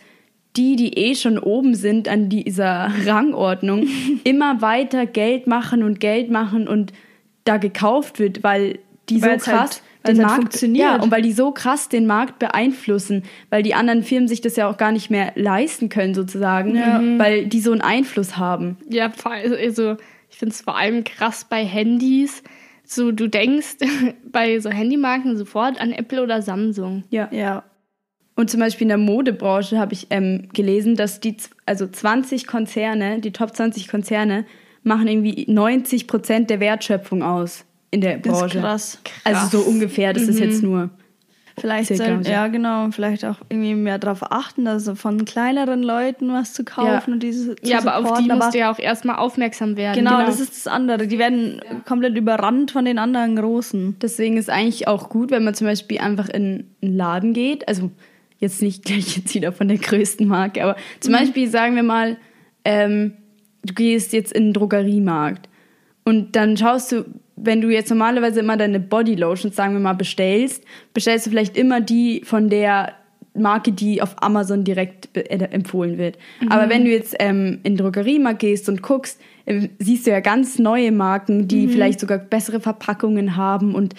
[0.56, 3.86] die, die eh schon oben sind an dieser Rangordnung,
[4.24, 6.92] immer weiter Geld machen und Geld machen und
[7.44, 10.84] da gekauft wird, weil die weil so krass halt, den halt Markt funktioniert.
[10.84, 14.56] Ja, und weil die so krass den Markt beeinflussen, weil die anderen Firmen sich das
[14.56, 17.02] ja auch gar nicht mehr leisten können sozusagen, ja.
[17.18, 18.78] weil die so einen Einfluss haben.
[18.88, 19.96] Ja, also
[20.34, 22.42] ich finde es vor allem krass bei Handys.
[22.82, 23.76] So, du denkst
[24.32, 27.04] bei so Handymarken sofort an Apple oder Samsung.
[27.10, 27.28] Ja.
[27.30, 27.62] Ja.
[28.34, 33.20] Und zum Beispiel in der Modebranche habe ich ähm, gelesen, dass die, also 20 Konzerne,
[33.20, 34.44] die Top 20 Konzerne,
[34.82, 38.60] machen irgendwie 90 Prozent der Wertschöpfung aus in der Branche.
[38.60, 39.22] Das ist krass.
[39.22, 40.28] Also so ungefähr, das mhm.
[40.30, 40.90] ist jetzt nur.
[41.56, 46.52] Vielleicht soll, ja genau, vielleicht auch irgendwie mehr darauf achten, also von kleineren Leuten was
[46.52, 47.14] zu kaufen ja.
[47.14, 49.96] und diese zu Ja, aber auf die musst du ja auch erstmal aufmerksam werden.
[49.96, 51.06] Genau, genau, das ist das andere.
[51.06, 51.76] Die werden ja.
[51.86, 53.96] komplett überrannt von den anderen Großen.
[54.02, 57.90] Deswegen ist eigentlich auch gut, wenn man zum Beispiel einfach in einen Laden geht, also
[58.38, 61.18] jetzt nicht gleich jetzt wieder von der größten Marke, aber zum mhm.
[61.18, 62.16] Beispiel sagen wir mal,
[62.64, 63.14] ähm,
[63.64, 65.48] du gehst jetzt in den Drogeriemarkt
[66.04, 67.04] und dann schaust du,
[67.36, 71.80] wenn du jetzt normalerweise immer deine Bodylotions, sagen wir mal, bestellst, bestellst du vielleicht immer
[71.80, 72.94] die von der
[73.36, 76.18] Marke, die auf Amazon direkt äh, empfohlen wird.
[76.40, 76.52] Mhm.
[76.52, 80.58] Aber wenn du jetzt ähm, in Drogeriemarkt gehst und guckst, äh, siehst du ja ganz
[80.58, 81.70] neue Marken, die mhm.
[81.70, 83.94] vielleicht sogar bessere Verpackungen haben und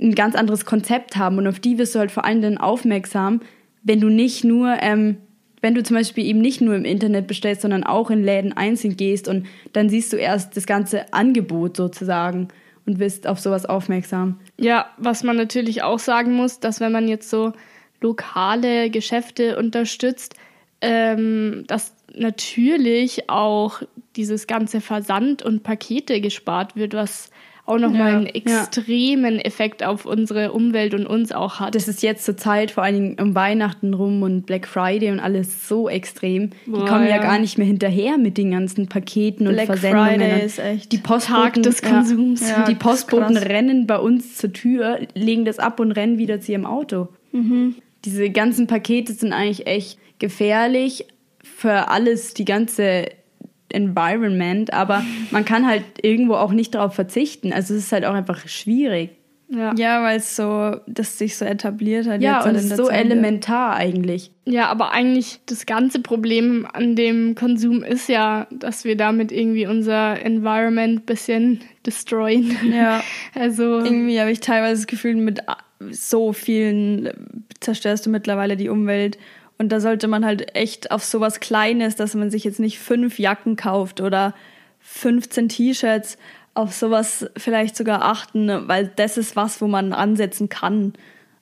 [0.00, 1.38] ein ganz anderes Konzept haben.
[1.38, 3.40] Und auf die wirst du halt vor allem dann aufmerksam,
[3.82, 5.16] wenn du nicht nur, ähm,
[5.62, 8.96] wenn du zum Beispiel eben nicht nur im Internet bestellst, sondern auch in Läden einzeln
[8.96, 12.48] gehst und dann siehst du erst das ganze Angebot sozusagen
[12.86, 14.38] und wirst auf sowas aufmerksam.
[14.58, 17.52] Ja, was man natürlich auch sagen muss, dass wenn man jetzt so
[18.00, 20.34] lokale Geschäfte unterstützt,
[20.80, 23.82] ähm, dass natürlich auch
[24.14, 27.30] dieses ganze Versand und Pakete gespart wird, was
[27.66, 29.40] auch nochmal ja, einen extremen ja.
[29.42, 31.74] Effekt auf unsere Umwelt und uns auch hat.
[31.74, 35.18] Das ist jetzt zur Zeit, vor allen Dingen um Weihnachten rum und Black Friday und
[35.18, 36.50] alles so extrem.
[36.66, 37.16] Boah, die kommen ja.
[37.16, 37.22] ja.
[37.22, 40.20] gar nicht mehr hinterher mit den ganzen Paketen Black und Versendungen.
[40.20, 42.42] Friday ist echt die Postboten, Tag des Konsums.
[42.68, 46.66] die Postboten rennen bei uns zur Tür, legen das ab und rennen wieder zu ihrem
[46.66, 47.08] Auto.
[47.32, 47.74] Mhm.
[48.04, 51.06] Diese ganzen Pakete sind eigentlich echt gefährlich
[51.42, 53.06] für alles, die ganze
[53.70, 57.52] Environment, aber man kann halt irgendwo auch nicht darauf verzichten.
[57.52, 59.10] Also es ist halt auch einfach schwierig.
[59.48, 62.20] Ja, ja weil es so, das sich so etabliert hat.
[62.20, 63.04] Ja, und es ist so Zeit.
[63.04, 64.32] elementar eigentlich.
[64.44, 69.66] Ja, aber eigentlich das ganze Problem an dem Konsum ist ja, dass wir damit irgendwie
[69.66, 72.56] unser Environment ein bisschen destroyen.
[72.72, 73.02] Ja.
[73.34, 75.40] also irgendwie habe ich teilweise das Gefühl, mit
[75.90, 77.10] so vielen
[77.60, 79.18] zerstörst du mittlerweile die Umwelt
[79.58, 83.18] und da sollte man halt echt auf sowas Kleines, dass man sich jetzt nicht fünf
[83.18, 84.34] Jacken kauft oder
[84.80, 86.18] 15 T-Shirts,
[86.54, 90.94] auf sowas vielleicht sogar achten, weil das ist was, wo man ansetzen kann.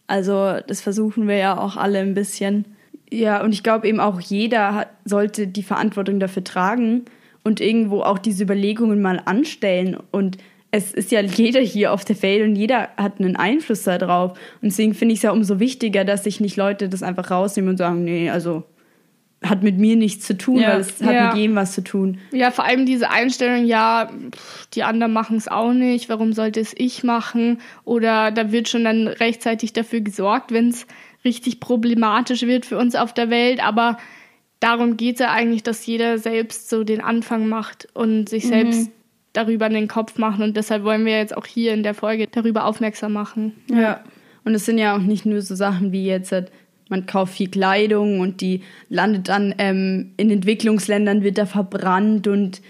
[0.07, 2.65] Also das versuchen wir ja auch alle ein bisschen.
[3.11, 7.05] Ja, und ich glaube eben auch jeder sollte die Verantwortung dafür tragen
[7.45, 10.39] und irgendwo auch diese Überlegungen mal anstellen und
[10.75, 14.33] es ist ja jeder hier auf der Welt und jeder hat einen Einfluss darauf.
[14.33, 17.71] Und deswegen finde ich es ja umso wichtiger, dass sich nicht Leute das einfach rausnehmen
[17.71, 18.65] und sagen, nee, also
[19.45, 20.71] hat mit mir nichts zu tun, ja.
[20.71, 21.29] weil es hat ja.
[21.29, 22.19] mit jedem was zu tun.
[22.33, 24.11] Ja, vor allem diese Einstellung, ja,
[24.75, 27.61] die anderen machen es auch nicht, warum sollte es ich machen?
[27.85, 30.89] Oder da wird schon dann rechtzeitig dafür gesorgt, wenn es
[31.25, 33.65] richtig problematisch wird für uns auf der Welt.
[33.65, 33.97] Aber
[34.59, 38.49] darum geht es ja eigentlich, dass jeder selbst so den Anfang macht und sich mhm.
[38.49, 38.91] selbst
[39.35, 40.43] darüber in den Kopf machen.
[40.43, 43.53] Und deshalb wollen wir jetzt auch hier in der Folge darüber aufmerksam machen.
[43.71, 44.01] Ja.
[44.45, 46.51] Und es sind ja auch nicht nur so Sachen wie jetzt, halt,
[46.89, 52.63] man kauft viel Kleidung und die landet dann ähm, in Entwicklungsländern, wird da verbrannt und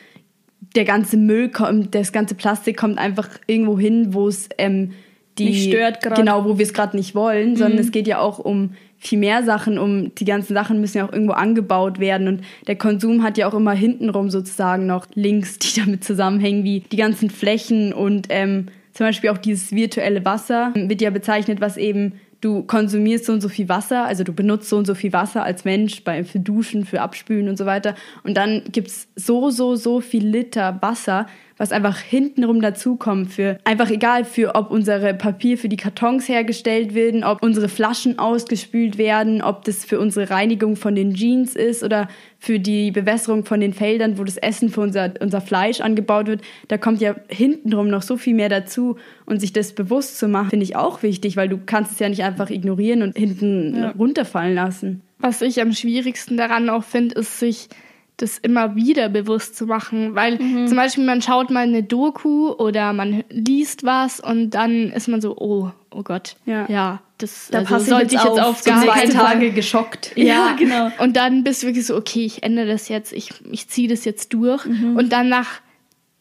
[0.74, 4.92] der ganze Müll kommt, das ganze Plastik kommt einfach irgendwo hin, wo es ähm,
[5.38, 6.16] die nicht stört gerade.
[6.16, 7.56] Genau, wo wir es gerade nicht wollen, mhm.
[7.56, 8.74] sondern es geht ja auch um
[9.04, 12.76] viel mehr Sachen, um die ganzen Sachen müssen ja auch irgendwo angebaut werden und der
[12.76, 17.30] Konsum hat ja auch immer hintenrum sozusagen noch Links, die damit zusammenhängen, wie die ganzen
[17.30, 22.62] Flächen und ähm, zum Beispiel auch dieses virtuelle Wasser wird ja bezeichnet, was eben du
[22.62, 25.64] konsumierst so und so viel Wasser, also du benutzt so und so viel Wasser als
[25.64, 27.94] Mensch bei, für Duschen, für Abspülen und so weiter.
[28.22, 33.90] Und dann gibt's so, so, so viel Liter Wasser, was einfach hintenrum dazukommt für einfach
[33.90, 39.42] egal für ob unsere Papier für die Kartons hergestellt werden, ob unsere Flaschen ausgespült werden,
[39.42, 43.72] ob das für unsere Reinigung von den Jeans ist oder für die Bewässerung von den
[43.72, 46.42] Feldern, wo das Essen für unser, unser Fleisch angebaut wird.
[46.68, 50.50] Da kommt ja hintenrum noch so viel mehr dazu und sich das bewusst zu machen,
[50.50, 53.90] finde ich auch wichtig, weil du kannst es ja nicht einfach ignorieren und hinten ja.
[53.92, 55.02] runterfallen lassen.
[55.18, 57.68] Was ich am schwierigsten daran auch finde, ist sich
[58.16, 60.14] das immer wieder bewusst zu machen.
[60.14, 60.68] Weil mhm.
[60.68, 65.20] zum Beispiel man schaut mal eine Doku oder man liest was und dann ist man
[65.20, 68.82] so, oh, oh Gott, ja, ja das da also, sollte ich jetzt auf, auf gar
[68.82, 70.12] zwei Tage geschockt.
[70.16, 70.90] Ja, ja, genau.
[70.98, 74.04] Und dann bist du wirklich so, okay, ich ändere das jetzt, ich, ich ziehe das
[74.04, 74.64] jetzt durch.
[74.66, 74.96] Mhm.
[74.96, 75.60] Und dann nach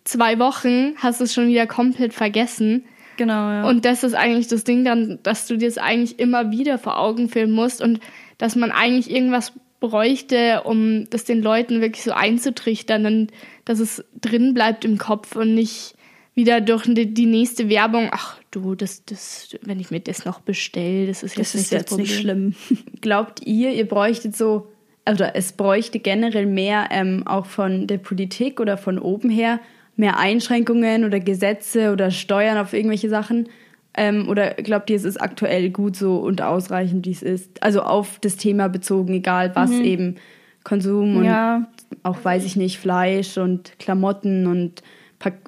[0.04, 2.86] zwei Wochen hast du es schon wieder komplett vergessen.
[3.18, 3.68] Genau, ja.
[3.68, 7.00] Und das ist eigentlich das Ding dann, dass du dir es eigentlich immer wieder vor
[7.00, 8.00] Augen führen musst und
[8.38, 9.54] dass man eigentlich irgendwas
[9.90, 13.32] bräuchte, um das den Leuten wirklich so einzutrichtern und
[13.66, 15.96] dass es drin bleibt im Kopf und nicht
[16.36, 21.08] wieder durch die, nächste Werbung, ach du, das, das, wenn ich mir das noch bestelle,
[21.08, 22.56] das ist jetzt, das nicht, ist jetzt das nicht schlimm.
[23.02, 24.72] Glaubt ihr, ihr bräuchtet so,
[25.08, 29.60] oder es bräuchte generell mehr ähm, auch von der Politik oder von oben her
[29.98, 33.50] mehr Einschränkungen oder Gesetze oder Steuern auf irgendwelche Sachen?
[33.96, 37.62] Ähm, oder glaubt ihr, es ist aktuell gut so und ausreichend, wie es ist?
[37.62, 39.84] Also auf das Thema bezogen, egal was mhm.
[39.84, 40.16] eben,
[40.64, 41.68] Konsum und ja.
[42.04, 44.82] auch, weiß ich nicht, Fleisch und Klamotten und,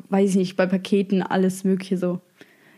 [0.10, 2.20] weiß ich nicht, bei Paketen alles Mögliche so.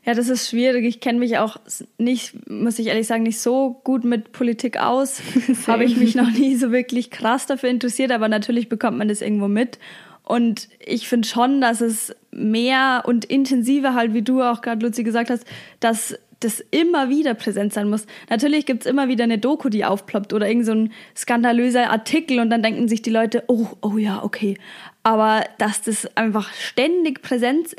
[0.05, 0.85] Ja, das ist schwierig.
[0.85, 1.57] Ich kenne mich auch
[1.97, 5.21] nicht, muss ich ehrlich sagen, nicht so gut mit Politik aus.
[5.67, 9.21] Habe ich mich noch nie so wirklich krass dafür interessiert, aber natürlich bekommt man das
[9.21, 9.79] irgendwo mit.
[10.27, 15.03] Und ich finde schon, dass es mehr und intensiver halt, wie du auch gerade, Luzi,
[15.03, 15.45] gesagt hast,
[15.79, 18.05] dass das immer wieder präsent sein muss.
[18.29, 22.49] Natürlich gibt's immer wieder eine Doku, die aufploppt oder irgend so ein skandalöser Artikel und
[22.49, 24.57] dann denken sich die Leute, oh, oh ja, okay.
[25.01, 27.75] Aber dass das einfach ständig präsent,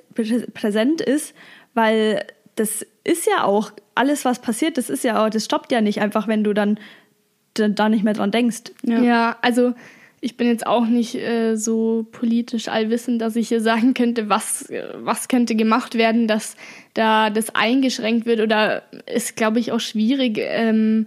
[0.55, 1.35] präsent ist,
[1.75, 2.25] weil
[2.57, 6.01] das ist ja auch, alles was passiert, das ist ja auch, das stoppt ja nicht
[6.01, 6.81] einfach, wenn du dann
[7.55, 8.73] da nicht mehr dran denkst.
[8.83, 9.75] Ja, ja also
[10.21, 14.69] ich bin jetzt auch nicht äh, so politisch allwissend, dass ich hier sagen könnte, was,
[14.95, 16.57] was könnte gemacht werden, dass
[16.95, 18.41] da das eingeschränkt wird.
[18.41, 21.07] Oder ist, glaube ich, auch schwierig, ähm,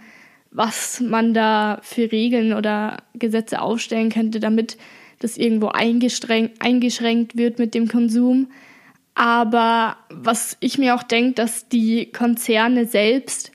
[0.52, 4.78] was man da für Regeln oder Gesetze aufstellen könnte, damit
[5.20, 8.48] das irgendwo eingeschränkt wird mit dem Konsum.
[9.14, 13.52] Aber was ich mir auch denke, dass die Konzerne selbst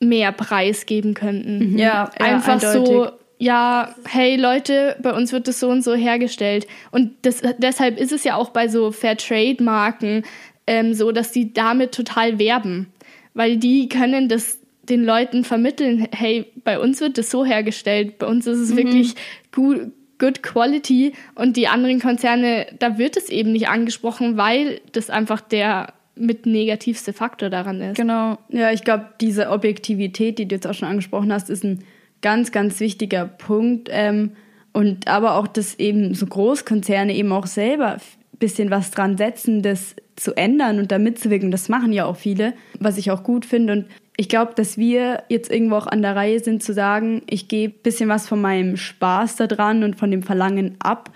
[0.00, 1.72] mehr Preis geben könnten.
[1.72, 1.78] Mhm.
[1.78, 6.66] Ja, einfach ja, so ja, hey Leute, bei uns wird das so und so hergestellt.
[6.90, 10.24] Und das, deshalb ist es ja auch bei so Fairtrade-Marken
[10.66, 12.88] ähm, so, dass die damit total werben.
[13.34, 18.26] Weil die können das den Leuten vermitteln, hey, bei uns wird das so hergestellt, bei
[18.26, 18.76] uns ist es mhm.
[18.76, 19.14] wirklich
[19.52, 25.10] gut, good quality und die anderen Konzerne, da wird es eben nicht angesprochen, weil das
[25.10, 27.96] einfach der mit negativste Faktor daran ist.
[27.96, 28.38] Genau.
[28.48, 31.84] Ja, ich glaube, diese Objektivität, die du jetzt auch schon angesprochen hast, ist ein
[32.22, 33.88] ganz, ganz wichtiger Punkt.
[33.90, 34.32] Ähm,
[34.72, 39.62] und aber auch, dass eben so Großkonzerne eben auch selber ein bisschen was dran setzen,
[39.62, 41.50] das zu ändern und da mitzuwirken.
[41.50, 43.72] Das machen ja auch viele, was ich auch gut finde.
[43.72, 47.48] Und ich glaube, dass wir jetzt irgendwo auch an der Reihe sind zu sagen, ich
[47.48, 51.10] gebe ein bisschen was von meinem Spaß da dran und von dem Verlangen ab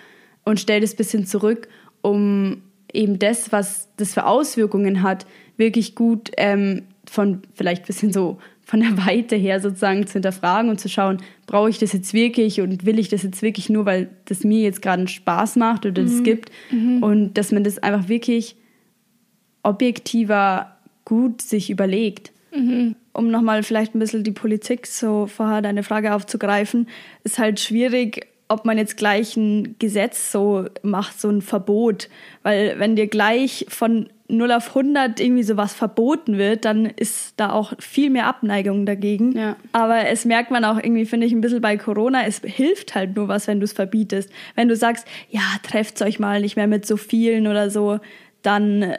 [0.44, 1.68] und stelle das ein bisschen zurück,
[2.02, 8.12] um eben das, was das für Auswirkungen hat, wirklich gut ähm, von vielleicht ein bisschen
[8.12, 8.38] so
[8.70, 12.60] von der Weite her sozusagen zu hinterfragen und zu schauen, brauche ich das jetzt wirklich
[12.60, 15.86] und will ich das jetzt wirklich nur, weil das mir jetzt gerade einen Spaß macht
[15.86, 16.22] oder das mhm.
[16.22, 16.52] gibt.
[16.70, 17.02] Mhm.
[17.02, 18.54] Und dass man das einfach wirklich
[19.64, 22.30] objektiver gut sich überlegt.
[22.54, 22.94] Mhm.
[23.12, 26.86] Um nochmal vielleicht ein bisschen die Politik so vorher deine Frage aufzugreifen,
[27.24, 32.08] ist halt schwierig, ob man jetzt gleich ein Gesetz so macht, so ein Verbot.
[32.42, 37.52] Weil wenn dir gleich von 0 auf 100 irgendwie sowas verboten wird, dann ist da
[37.52, 39.36] auch viel mehr Abneigung dagegen.
[39.36, 39.56] Ja.
[39.72, 43.16] Aber es merkt man auch irgendwie, finde ich, ein bisschen bei Corona, es hilft halt
[43.16, 44.30] nur was, wenn du es verbietest.
[44.56, 48.00] Wenn du sagst, ja, trefft euch mal nicht mehr mit so vielen oder so,
[48.42, 48.94] dann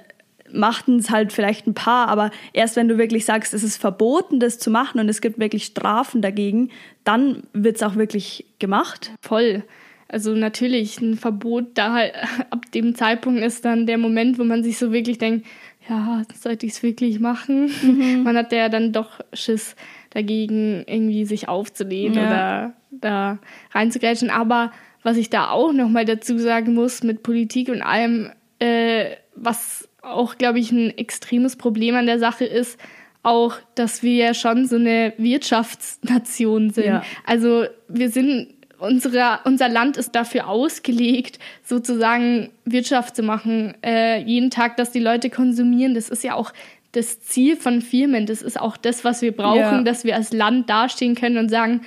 [0.53, 4.39] machten es halt vielleicht ein paar, aber erst wenn du wirklich sagst, es ist verboten,
[4.39, 6.69] das zu machen und es gibt wirklich Strafen dagegen,
[7.03, 9.11] dann wird es auch wirklich gemacht.
[9.21, 9.63] Voll.
[10.07, 12.13] Also natürlich ein Verbot da halt
[12.49, 15.45] ab dem Zeitpunkt ist dann der Moment, wo man sich so wirklich denkt,
[15.89, 17.71] ja, sollte ich es wirklich machen?
[17.81, 18.23] Mhm.
[18.23, 19.75] Man hat ja dann doch Schiss
[20.11, 22.27] dagegen, irgendwie sich aufzulehnen ja.
[22.27, 23.39] oder da
[23.71, 24.29] reinzugrätschen.
[24.29, 24.71] Aber
[25.03, 30.37] was ich da auch nochmal dazu sagen muss mit Politik und allem, äh, was auch,
[30.37, 32.79] glaube ich, ein extremes Problem an der Sache ist,
[33.23, 36.85] auch, dass wir ja schon so eine Wirtschaftsnation sind.
[36.85, 37.03] Ja.
[37.25, 38.47] Also wir sind
[38.79, 43.75] unsere, unser Land ist dafür ausgelegt, sozusagen Wirtschaft zu machen.
[43.85, 46.51] Äh, jeden Tag, dass die Leute konsumieren, das ist ja auch
[46.93, 48.25] das Ziel von Firmen.
[48.25, 49.83] Das ist auch das, was wir brauchen, ja.
[49.83, 51.81] dass wir als Land dastehen können und sagen,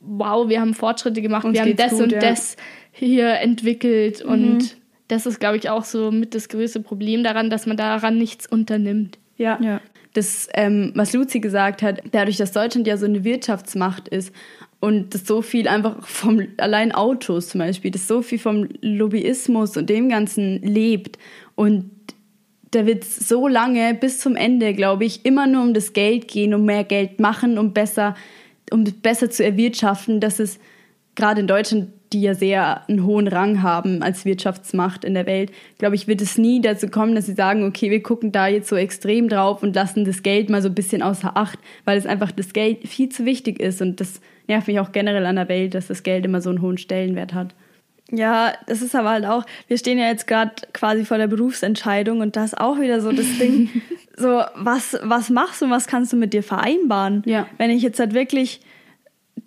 [0.00, 2.18] wow, wir haben Fortschritte gemacht, Uns wir haben das gut, und ja.
[2.18, 2.56] das
[2.92, 4.24] hier entwickelt.
[4.24, 4.30] Mhm.
[4.30, 4.76] Und
[5.08, 8.46] das ist, glaube ich, auch so mit das größte Problem daran, dass man daran nichts
[8.46, 9.18] unternimmt.
[9.36, 9.58] Ja.
[9.60, 9.80] ja.
[10.14, 14.32] Das, ähm, was Luzi gesagt hat, dadurch, dass Deutschland ja so eine Wirtschaftsmacht ist,
[14.80, 19.76] und das so viel einfach vom allein Autos zum Beispiel, das so viel vom Lobbyismus
[19.76, 21.18] und dem Ganzen lebt
[21.56, 21.90] und
[22.70, 26.28] da wird es so lange bis zum Ende, glaube ich, immer nur um das Geld
[26.28, 28.14] gehen, um mehr Geld machen, um besser,
[28.70, 30.58] um besser zu erwirtschaften, dass es
[31.14, 35.52] gerade in Deutschland, die ja sehr einen hohen Rang haben als Wirtschaftsmacht in der Welt,
[35.78, 38.68] glaube ich, wird es nie dazu kommen, dass sie sagen, okay, wir gucken da jetzt
[38.68, 42.06] so extrem drauf und lassen das Geld mal so ein bisschen außer Acht, weil es
[42.06, 45.48] einfach das Geld viel zu wichtig ist und das nervt mich auch generell an der
[45.48, 47.54] Welt, dass das Geld immer so einen hohen Stellenwert hat.
[48.10, 52.20] Ja, das ist aber halt auch, wir stehen ja jetzt gerade quasi vor der Berufsentscheidung
[52.20, 53.68] und da ist auch wieder so das Ding,
[54.16, 57.22] so was, was machst du und was kannst du mit dir vereinbaren?
[57.26, 57.46] Ja.
[57.58, 58.60] Wenn ich jetzt halt wirklich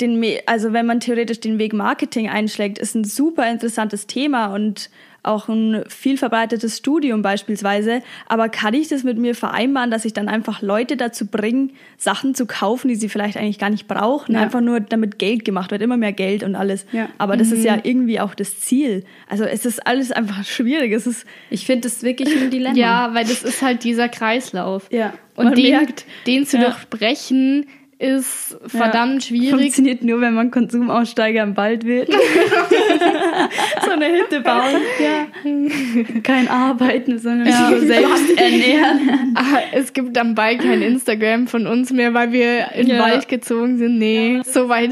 [0.02, 4.89] den, also wenn man theoretisch den Weg Marketing einschlägt, ist ein super interessantes Thema und
[5.24, 8.02] auch ein viel verbreitetes Studium beispielsweise.
[8.28, 12.34] Aber kann ich das mit mir vereinbaren, dass ich dann einfach Leute dazu bringe, Sachen
[12.34, 14.41] zu kaufen, die sie vielleicht eigentlich gar nicht brauchen, ja.
[14.41, 16.86] einfach nur damit Geld gemacht wird, immer mehr Geld und alles.
[16.91, 17.08] Ja.
[17.20, 17.58] Aber das mhm.
[17.58, 17.82] ist ja mhm.
[17.84, 19.04] irgendwie auch das Ziel.
[19.30, 20.91] Also es ist alles einfach schwierig.
[20.91, 22.76] Es ist, ich finde das wirklich ein Dilemma.
[22.76, 24.88] Ja, weil das ist halt dieser Kreislauf.
[24.91, 25.14] Ja.
[25.36, 26.64] Und den, merkt, den zu ja.
[26.64, 27.68] durchbrechen,
[28.02, 29.49] ist verdammt ja, schwierig.
[29.52, 32.10] Funktioniert nur, wenn man Konsumaussteiger im Wald wird.
[33.86, 34.76] so eine Hütte bauen.
[34.99, 36.22] Ja.
[36.24, 37.80] Kein Arbeiten, sondern ja.
[37.80, 39.36] selbst ernähren.
[39.36, 43.04] Ah, es gibt am Ball kein Instagram von uns mehr, weil wir in den ja.
[43.04, 43.99] Wald gezogen sind.
[43.99, 44.91] Nee, ja, so weit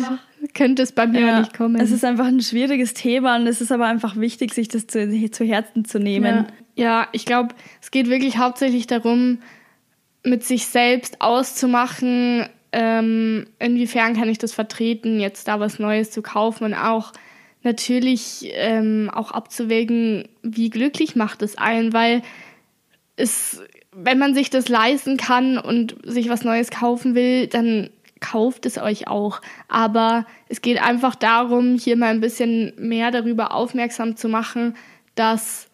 [0.54, 1.82] könnte es bei mir ja, nicht kommen.
[1.82, 5.32] Es ist einfach ein schwieriges Thema und es ist aber einfach wichtig, sich das zu,
[5.32, 6.46] zu Herzen zu nehmen.
[6.76, 9.40] Ja, ich glaube, es geht wirklich hauptsächlich darum,
[10.24, 16.22] mit sich selbst auszumachen, ähm, inwiefern kann ich das vertreten, jetzt da was Neues zu
[16.22, 17.14] kaufen und auch
[17.64, 22.22] natürlich ähm, auch abzuwägen, wie glücklich macht es einen, weil
[23.16, 23.62] es,
[23.92, 27.90] wenn man sich das leisten kann und sich was Neues kaufen will, dann
[28.22, 29.42] kauft es euch auch.
[29.68, 34.76] Aber es geht einfach darum, hier mal ein bisschen mehr darüber aufmerksam zu machen,
[35.16, 35.69] dass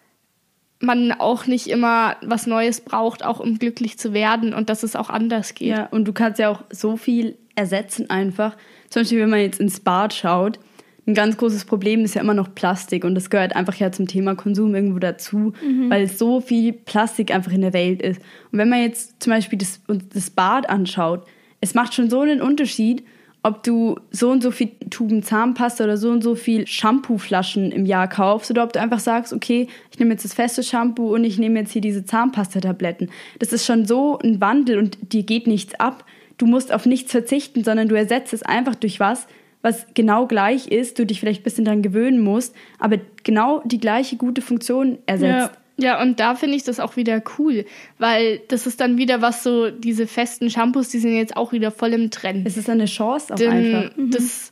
[0.86, 4.96] man auch nicht immer was Neues braucht, auch um glücklich zu werden und dass es
[4.96, 5.70] auch anders geht.
[5.70, 8.56] Ja, und du kannst ja auch so viel ersetzen einfach.
[8.90, 10.60] Zum Beispiel, wenn man jetzt ins Bad schaut,
[11.08, 14.08] ein ganz großes Problem ist ja immer noch Plastik und das gehört einfach ja zum
[14.08, 15.90] Thema Konsum irgendwo dazu, mhm.
[15.90, 18.20] weil so viel Plastik einfach in der Welt ist.
[18.52, 19.82] Und wenn man jetzt zum Beispiel das,
[20.14, 21.26] das Bad anschaut,
[21.62, 23.04] es macht schon so einen Unterschied,
[23.46, 27.86] ob du so und so viel Tuben Zahnpasta oder so und so viel Shampooflaschen im
[27.86, 31.24] Jahr kaufst oder ob du einfach sagst, okay, ich nehme jetzt das feste Shampoo und
[31.24, 33.12] ich nehme jetzt hier diese Zahnpastatabletten.
[33.38, 36.06] Das ist schon so ein Wandel und dir geht nichts ab.
[36.40, 39.28] Du musst auf nichts verzichten, sondern du ersetzt es einfach durch was,
[39.62, 43.80] was genau gleich ist, du dich vielleicht ein bisschen daran gewöhnen musst, aber genau die
[43.80, 45.52] gleiche gute Funktion ersetzt.
[45.54, 45.65] Ja.
[45.78, 47.66] Ja, und da finde ich das auch wieder cool,
[47.98, 51.72] weil das ist dann wieder was so, diese festen Shampoos, die sind jetzt auch wieder
[51.72, 52.48] voll im Trend.
[52.48, 53.98] Es ist eine Chance auch Denn einfach.
[53.98, 54.12] Mhm.
[54.12, 54.52] Das,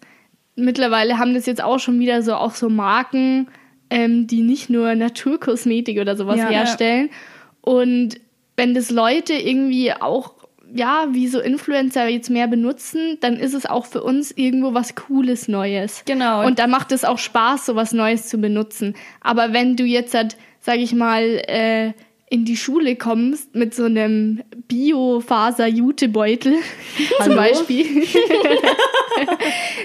[0.56, 3.48] mittlerweile haben das jetzt auch schon wieder so auch so Marken,
[3.90, 7.10] ähm, die nicht nur Naturkosmetik oder sowas ja, herstellen.
[7.10, 7.72] Ja.
[7.72, 8.20] Und
[8.58, 10.34] wenn das Leute irgendwie auch
[10.76, 14.96] ja, wie so Influencer jetzt mehr benutzen, dann ist es auch für uns irgendwo was
[14.96, 16.02] Cooles Neues.
[16.06, 16.46] Genau.
[16.46, 18.96] Und da macht es auch Spaß, so was Neues zu benutzen.
[19.22, 21.92] Aber wenn du jetzt halt sag ich mal, äh,
[22.30, 26.56] in die Schule kommst mit so einem Biofaser-Jutebeutel
[27.24, 27.86] zum Beispiel.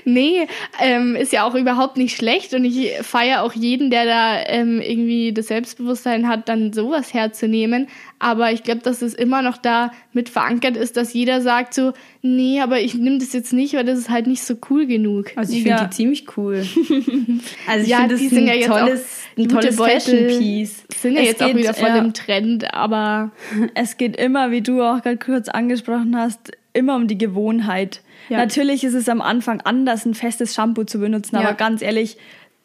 [0.05, 0.47] nee,
[0.81, 4.81] ähm, ist ja auch überhaupt nicht schlecht und ich feiere auch jeden, der da ähm,
[4.81, 7.89] irgendwie das Selbstbewusstsein hat, dann sowas herzunehmen.
[8.19, 11.93] Aber ich glaube, dass es immer noch da mit verankert ist, dass jeder sagt so,
[12.23, 15.37] nee, aber ich nehme das jetzt nicht, weil das ist halt nicht so cool genug.
[15.37, 16.57] Also ich finde die ziemlich cool.
[17.69, 20.85] also ich ja, finde das die ein ja jetzt tolles, auch, ein tolles Fashion Piece.
[20.97, 21.99] Sind ja es jetzt geht, auch wieder voll ja.
[21.99, 23.31] im Trend, aber
[23.75, 28.03] es geht immer, wie du auch gerade kurz angesprochen hast, immer um die Gewohnheit.
[28.29, 28.39] Ja.
[28.39, 31.43] Natürlich ist es am Anfang anders, ein festes Shampoo zu benutzen, ja.
[31.43, 32.16] aber ganz ehrlich,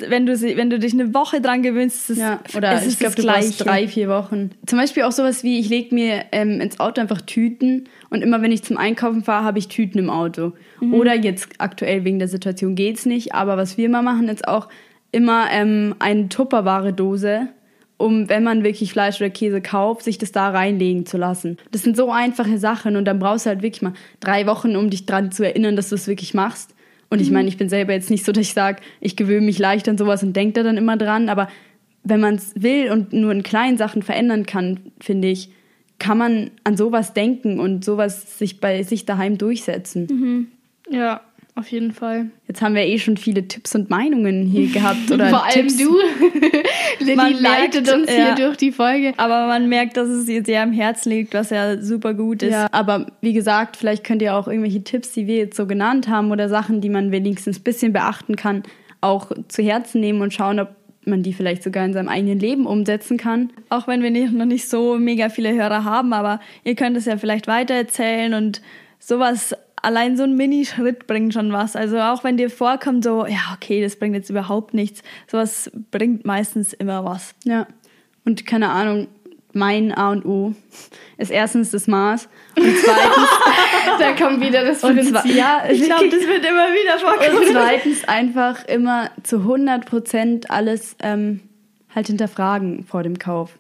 [0.09, 3.15] wenn du, wenn du dich eine Woche dran gewöhnst, ist ja, oder es ich glaube,
[3.15, 4.51] du brauchst drei, vier Wochen.
[4.65, 8.41] Zum Beispiel auch sowas wie, ich lege mir ähm, ins Auto einfach Tüten und immer
[8.41, 10.53] wenn ich zum Einkaufen fahre, habe ich Tüten im Auto.
[10.79, 10.93] Mhm.
[10.93, 14.47] Oder jetzt aktuell wegen der Situation geht es nicht, aber was wir mal machen, ist
[14.47, 14.69] auch
[15.11, 17.49] immer ähm, eine Tupperware-Dose
[17.97, 21.57] um, wenn man wirklich Fleisch oder Käse kauft, sich das da reinlegen zu lassen.
[21.71, 24.89] Das sind so einfache Sachen und dann brauchst du halt wirklich mal drei Wochen, um
[24.89, 26.72] dich dran zu erinnern, dass du es wirklich machst.
[27.13, 27.35] Und ich mhm.
[27.35, 29.99] meine, ich bin selber jetzt nicht so, dass ich sage, ich gewöhne mich leicht an
[29.99, 31.29] sowas und denke da dann immer dran.
[31.29, 31.47] Aber
[32.03, 35.49] wenn man es will und nur in kleinen Sachen verändern kann, finde ich,
[35.99, 40.07] kann man an sowas denken und sowas sich bei sich daheim durchsetzen.
[40.09, 40.47] Mhm.
[40.89, 41.21] Ja.
[41.55, 42.31] Auf jeden Fall.
[42.47, 45.11] Jetzt haben wir eh schon viele Tipps und Meinungen hier gehabt.
[45.11, 45.77] Oder Vor allem Tipps.
[45.77, 45.95] du.
[46.99, 48.35] Lilly leitet merkt, uns ja.
[48.35, 49.13] hier durch die Folge.
[49.17, 52.51] Aber man merkt, dass es ihr sehr am Herzen liegt, was ja super gut ist.
[52.51, 56.07] Ja, aber wie gesagt, vielleicht könnt ihr auch irgendwelche Tipps, die wir jetzt so genannt
[56.07, 58.63] haben oder Sachen, die man wenigstens ein bisschen beachten kann,
[59.01, 60.69] auch zu Herzen nehmen und schauen, ob
[61.05, 63.51] man die vielleicht sogar in seinem eigenen Leben umsetzen kann.
[63.69, 67.05] Auch wenn wir nicht, noch nicht so mega viele Hörer haben, aber ihr könnt es
[67.05, 68.61] ja vielleicht weitererzählen und
[68.99, 69.53] sowas,
[69.83, 71.75] allein so ein Minischritt bringt schon was.
[71.75, 76.25] Also auch wenn dir vorkommt, so, ja, okay, das bringt jetzt überhaupt nichts, sowas bringt
[76.25, 77.35] meistens immer was.
[77.43, 77.67] Ja.
[78.25, 79.07] Und keine Ahnung,
[79.55, 80.55] mein A und O
[81.17, 82.27] ist erstens das Maß
[82.57, 85.25] und zweitens, Da kommt wieder das Prinzip.
[85.35, 87.37] ja, Ich glaube, das wird immer wieder vorkommen.
[87.37, 91.41] und zweitens einfach immer zu 100 Prozent alles ähm,
[91.93, 93.59] halt hinterfragen vor dem Kauf.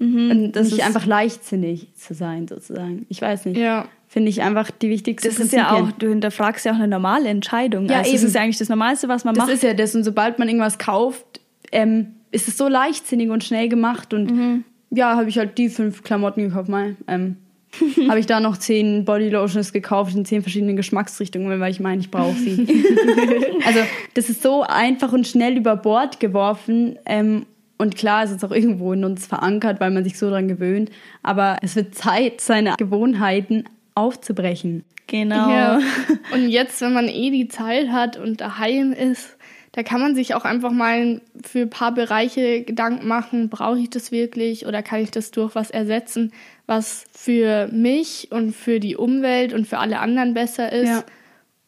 [0.00, 3.06] und das nicht ist- einfach leichtsinnig zu sein, sozusagen.
[3.08, 3.58] Ich weiß nicht.
[3.58, 3.86] Ja.
[4.12, 5.98] Finde ich einfach die wichtigste Das ist ja auch, Prinzipien.
[6.00, 7.86] du hinterfragst ja auch eine normale Entscheidung.
[7.86, 8.26] Ja, also Das eben.
[8.28, 9.54] ist ja eigentlich das Normalste, was man Das macht.
[9.54, 9.94] ist ja das.
[9.94, 11.40] Und sobald man irgendwas kauft,
[11.70, 14.12] ähm, ist es so leichtsinnig und schnell gemacht.
[14.12, 14.64] Und Mhm.
[14.90, 16.68] ja, habe ich halt die fünf Klamotten gekauft.
[16.68, 17.36] Mal ähm,
[18.08, 22.10] habe ich da noch zehn Bodylotions gekauft in zehn verschiedenen Geschmacksrichtungen, weil ich meine, ich
[22.10, 22.66] brauche sie.
[23.64, 23.78] also
[24.14, 26.98] das ist so einfach und schnell über Bord geworfen.
[27.06, 27.46] Ähm,
[27.78, 30.90] und klar, es ist auch irgendwo in uns verankert, weil man sich so dran gewöhnt.
[31.22, 33.64] Aber es wird Zeit, seine Gewohnheiten
[34.00, 34.84] aufzubrechen.
[35.06, 35.50] genau.
[35.50, 35.80] Ja.
[36.32, 39.36] Und jetzt, wenn man eh die Zeit hat und daheim ist,
[39.72, 43.90] da kann man sich auch einfach mal für ein paar Bereiche Gedanken machen, brauche ich
[43.90, 46.32] das wirklich oder kann ich das durch was ersetzen,
[46.66, 50.88] was für mich und für die Umwelt und für alle anderen besser ist.
[50.88, 51.04] Ja.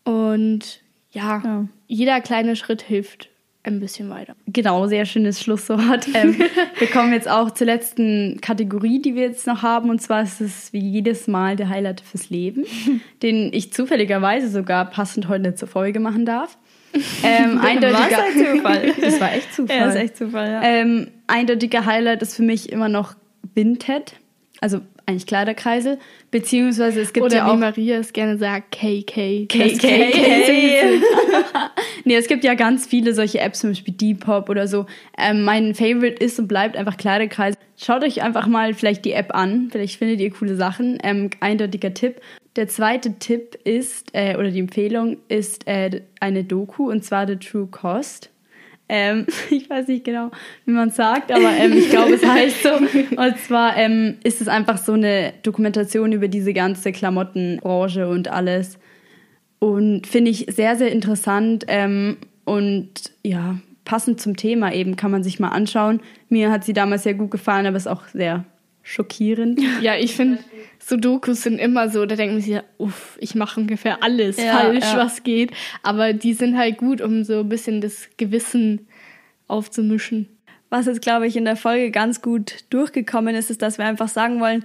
[0.04, 0.80] Und
[1.12, 1.66] ja, Ja.
[1.86, 3.28] jeder kleine Schritt hilft
[3.64, 4.34] ein bisschen weiter.
[4.46, 6.08] Genau, sehr schönes Schlusswort.
[6.14, 6.36] Ähm,
[6.78, 9.88] wir kommen jetzt auch zur letzten Kategorie, die wir jetzt noch haben.
[9.88, 12.64] Und zwar ist es wie jedes Mal der Highlight fürs Leben,
[13.22, 16.58] den ich zufälligerweise sogar passend heute zur Folge machen darf.
[17.22, 18.92] Ähm, eindeutiger, ein Zufall.
[19.00, 19.76] Das war echt Zufall.
[19.76, 20.62] Ja, ist echt Zufall, ja.
[20.62, 23.14] Ähm, eindeutiger Highlight ist für mich immer noch
[23.54, 24.14] Vinted,
[24.60, 25.98] also eigentlich Kleiderkreisel,
[26.30, 29.46] beziehungsweise es gibt Oder ja wie auch Maria es gerne sagt, KK.
[29.46, 29.82] KK.
[32.04, 34.86] nee, es gibt ja ganz viele solche Apps, zum Beispiel Depop oder so.
[35.18, 37.54] Ähm, mein Favorite ist und bleibt einfach Kleiderkreis.
[37.76, 39.68] Schaut euch einfach mal vielleicht die App an.
[39.70, 40.98] Vielleicht findet ihr coole Sachen.
[41.02, 42.20] Ähm, eindeutiger Tipp.
[42.56, 47.36] Der zweite Tipp ist, äh, oder die Empfehlung ist äh, eine Doku und zwar The
[47.36, 48.31] True Cost.
[48.88, 50.30] Ähm, ich weiß nicht genau,
[50.64, 52.74] wie man sagt, aber ähm, ich glaube, es heißt so.
[52.74, 58.78] Und zwar ähm, ist es einfach so eine Dokumentation über diese ganze Klamottenbranche und alles.
[59.58, 65.22] Und finde ich sehr, sehr interessant ähm, und ja, passend zum Thema eben kann man
[65.22, 66.00] sich mal anschauen.
[66.28, 68.44] Mir hat sie damals sehr gut gefallen, aber ist auch sehr
[68.82, 69.60] schockierend.
[69.80, 70.38] Ja, ich finde,
[70.78, 74.58] Sudokus sind immer so, da denkt man sich, ja, uff, ich mache ungefähr alles Ja,
[74.58, 74.96] falsch, ja.
[74.96, 75.52] was geht.
[75.82, 78.86] Aber die sind halt gut, um so ein bisschen das Gewissen
[79.48, 80.28] aufzumischen.
[80.70, 84.08] Was jetzt, glaube ich, in der Folge ganz gut durchgekommen ist, ist, dass wir einfach
[84.08, 84.64] sagen wollen,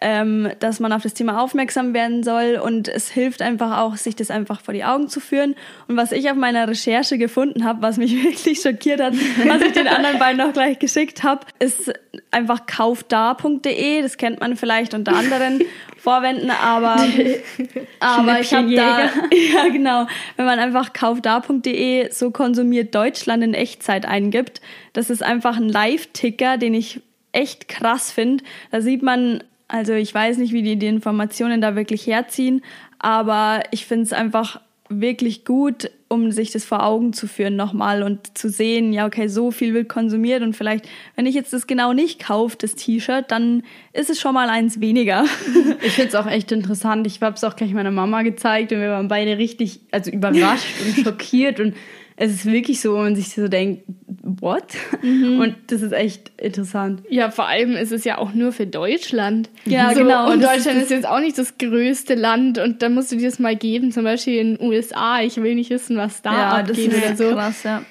[0.00, 4.16] ähm, dass man auf das Thema aufmerksam werden soll und es hilft einfach auch, sich
[4.16, 5.54] das einfach vor die Augen zu führen.
[5.88, 9.14] Und was ich auf meiner Recherche gefunden habe, was mich wirklich schockiert hat,
[9.46, 11.92] was ich den anderen beiden auch gleich geschickt habe, ist
[12.30, 14.02] einfach kaufda.de.
[14.02, 15.62] Das kennt man vielleicht unter anderen
[15.98, 16.96] Vorwänden, aber,
[18.00, 24.06] aber ich habe da, ja genau, wenn man einfach kaufda.de so konsumiert Deutschland in Echtzeit
[24.06, 24.60] eingibt,
[24.92, 27.00] das ist einfach ein Live-Ticker, den ich
[27.32, 28.44] echt krass finde.
[28.70, 32.62] Da sieht man, also ich weiß nicht, wie die die Informationen da wirklich herziehen,
[32.98, 38.02] aber ich finde es einfach wirklich gut, um sich das vor Augen zu führen nochmal
[38.02, 41.66] und zu sehen, ja, okay, so viel wird konsumiert und vielleicht, wenn ich jetzt das
[41.66, 43.62] genau nicht kaufe, das T-Shirt, dann
[43.92, 45.24] ist es schon mal eins weniger.
[45.82, 47.06] Ich finde es auch echt interessant.
[47.06, 50.66] Ich habe es auch gleich meiner Mama gezeigt und wir waren beide richtig also überrascht
[50.84, 51.74] und schockiert und
[52.20, 53.84] es ist wirklich so, wo man sich so denkt,
[54.22, 54.64] what?
[55.02, 57.02] Und das ist echt interessant.
[57.08, 59.48] Ja, vor allem ist es ja auch nur für Deutschland.
[59.64, 60.26] Ja, so, genau.
[60.26, 63.28] Und Und Deutschland ist jetzt auch nicht das größte Land und dann musst du dir
[63.28, 65.22] das mal geben, zum Beispiel in den USA.
[65.22, 67.34] Ich will nicht wissen, was da abgeht oder so.
[67.34, 67.82] krass, ja.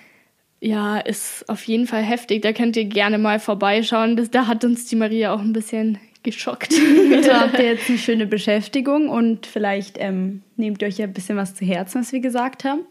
[0.60, 2.42] Ja, ist auf jeden Fall heftig.
[2.42, 4.18] Da könnt ihr gerne mal vorbeischauen.
[4.18, 6.74] Das, da hat uns die Maria auch ein bisschen geschockt.
[7.26, 11.14] Da habt ihr jetzt eine schöne Beschäftigung und vielleicht ähm, nehmt ihr euch ja ein
[11.14, 12.82] bisschen was zu Herzen, was wir gesagt haben.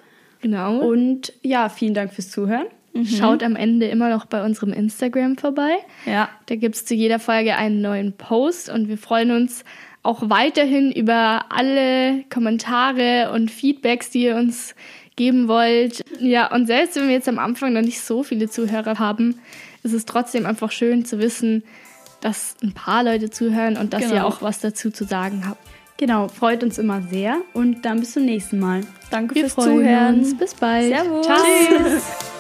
[0.41, 0.79] Genau.
[0.79, 2.67] Und ja, vielen Dank fürs Zuhören.
[3.05, 5.75] Schaut am Ende immer noch bei unserem Instagram vorbei.
[6.07, 9.65] Ja, Da gibt es zu jeder Folge einen neuen Post und wir freuen uns
[10.03, 14.75] auch weiterhin über alle Kommentare und Feedbacks, die ihr uns
[15.15, 16.03] geben wollt.
[16.21, 19.39] Ja, und selbst wenn wir jetzt am Anfang noch nicht so viele Zuhörer haben,
[19.83, 21.65] ist es trotzdem einfach schön zu wissen,
[22.23, 24.27] dass ein paar Leute zuhören und dass ihr Genau.
[24.29, 25.61] auch was dazu zu sagen habt.
[25.99, 28.83] Genau, freut uns immer sehr und dann bis zum nächsten Mal.
[29.11, 30.19] Danke Wir fürs Zuhören.
[30.19, 30.37] Uns.
[30.37, 30.89] Bis bald.
[30.89, 31.27] Servus.
[31.27, 31.39] Ciao.
[31.39, 32.33] Tschüss.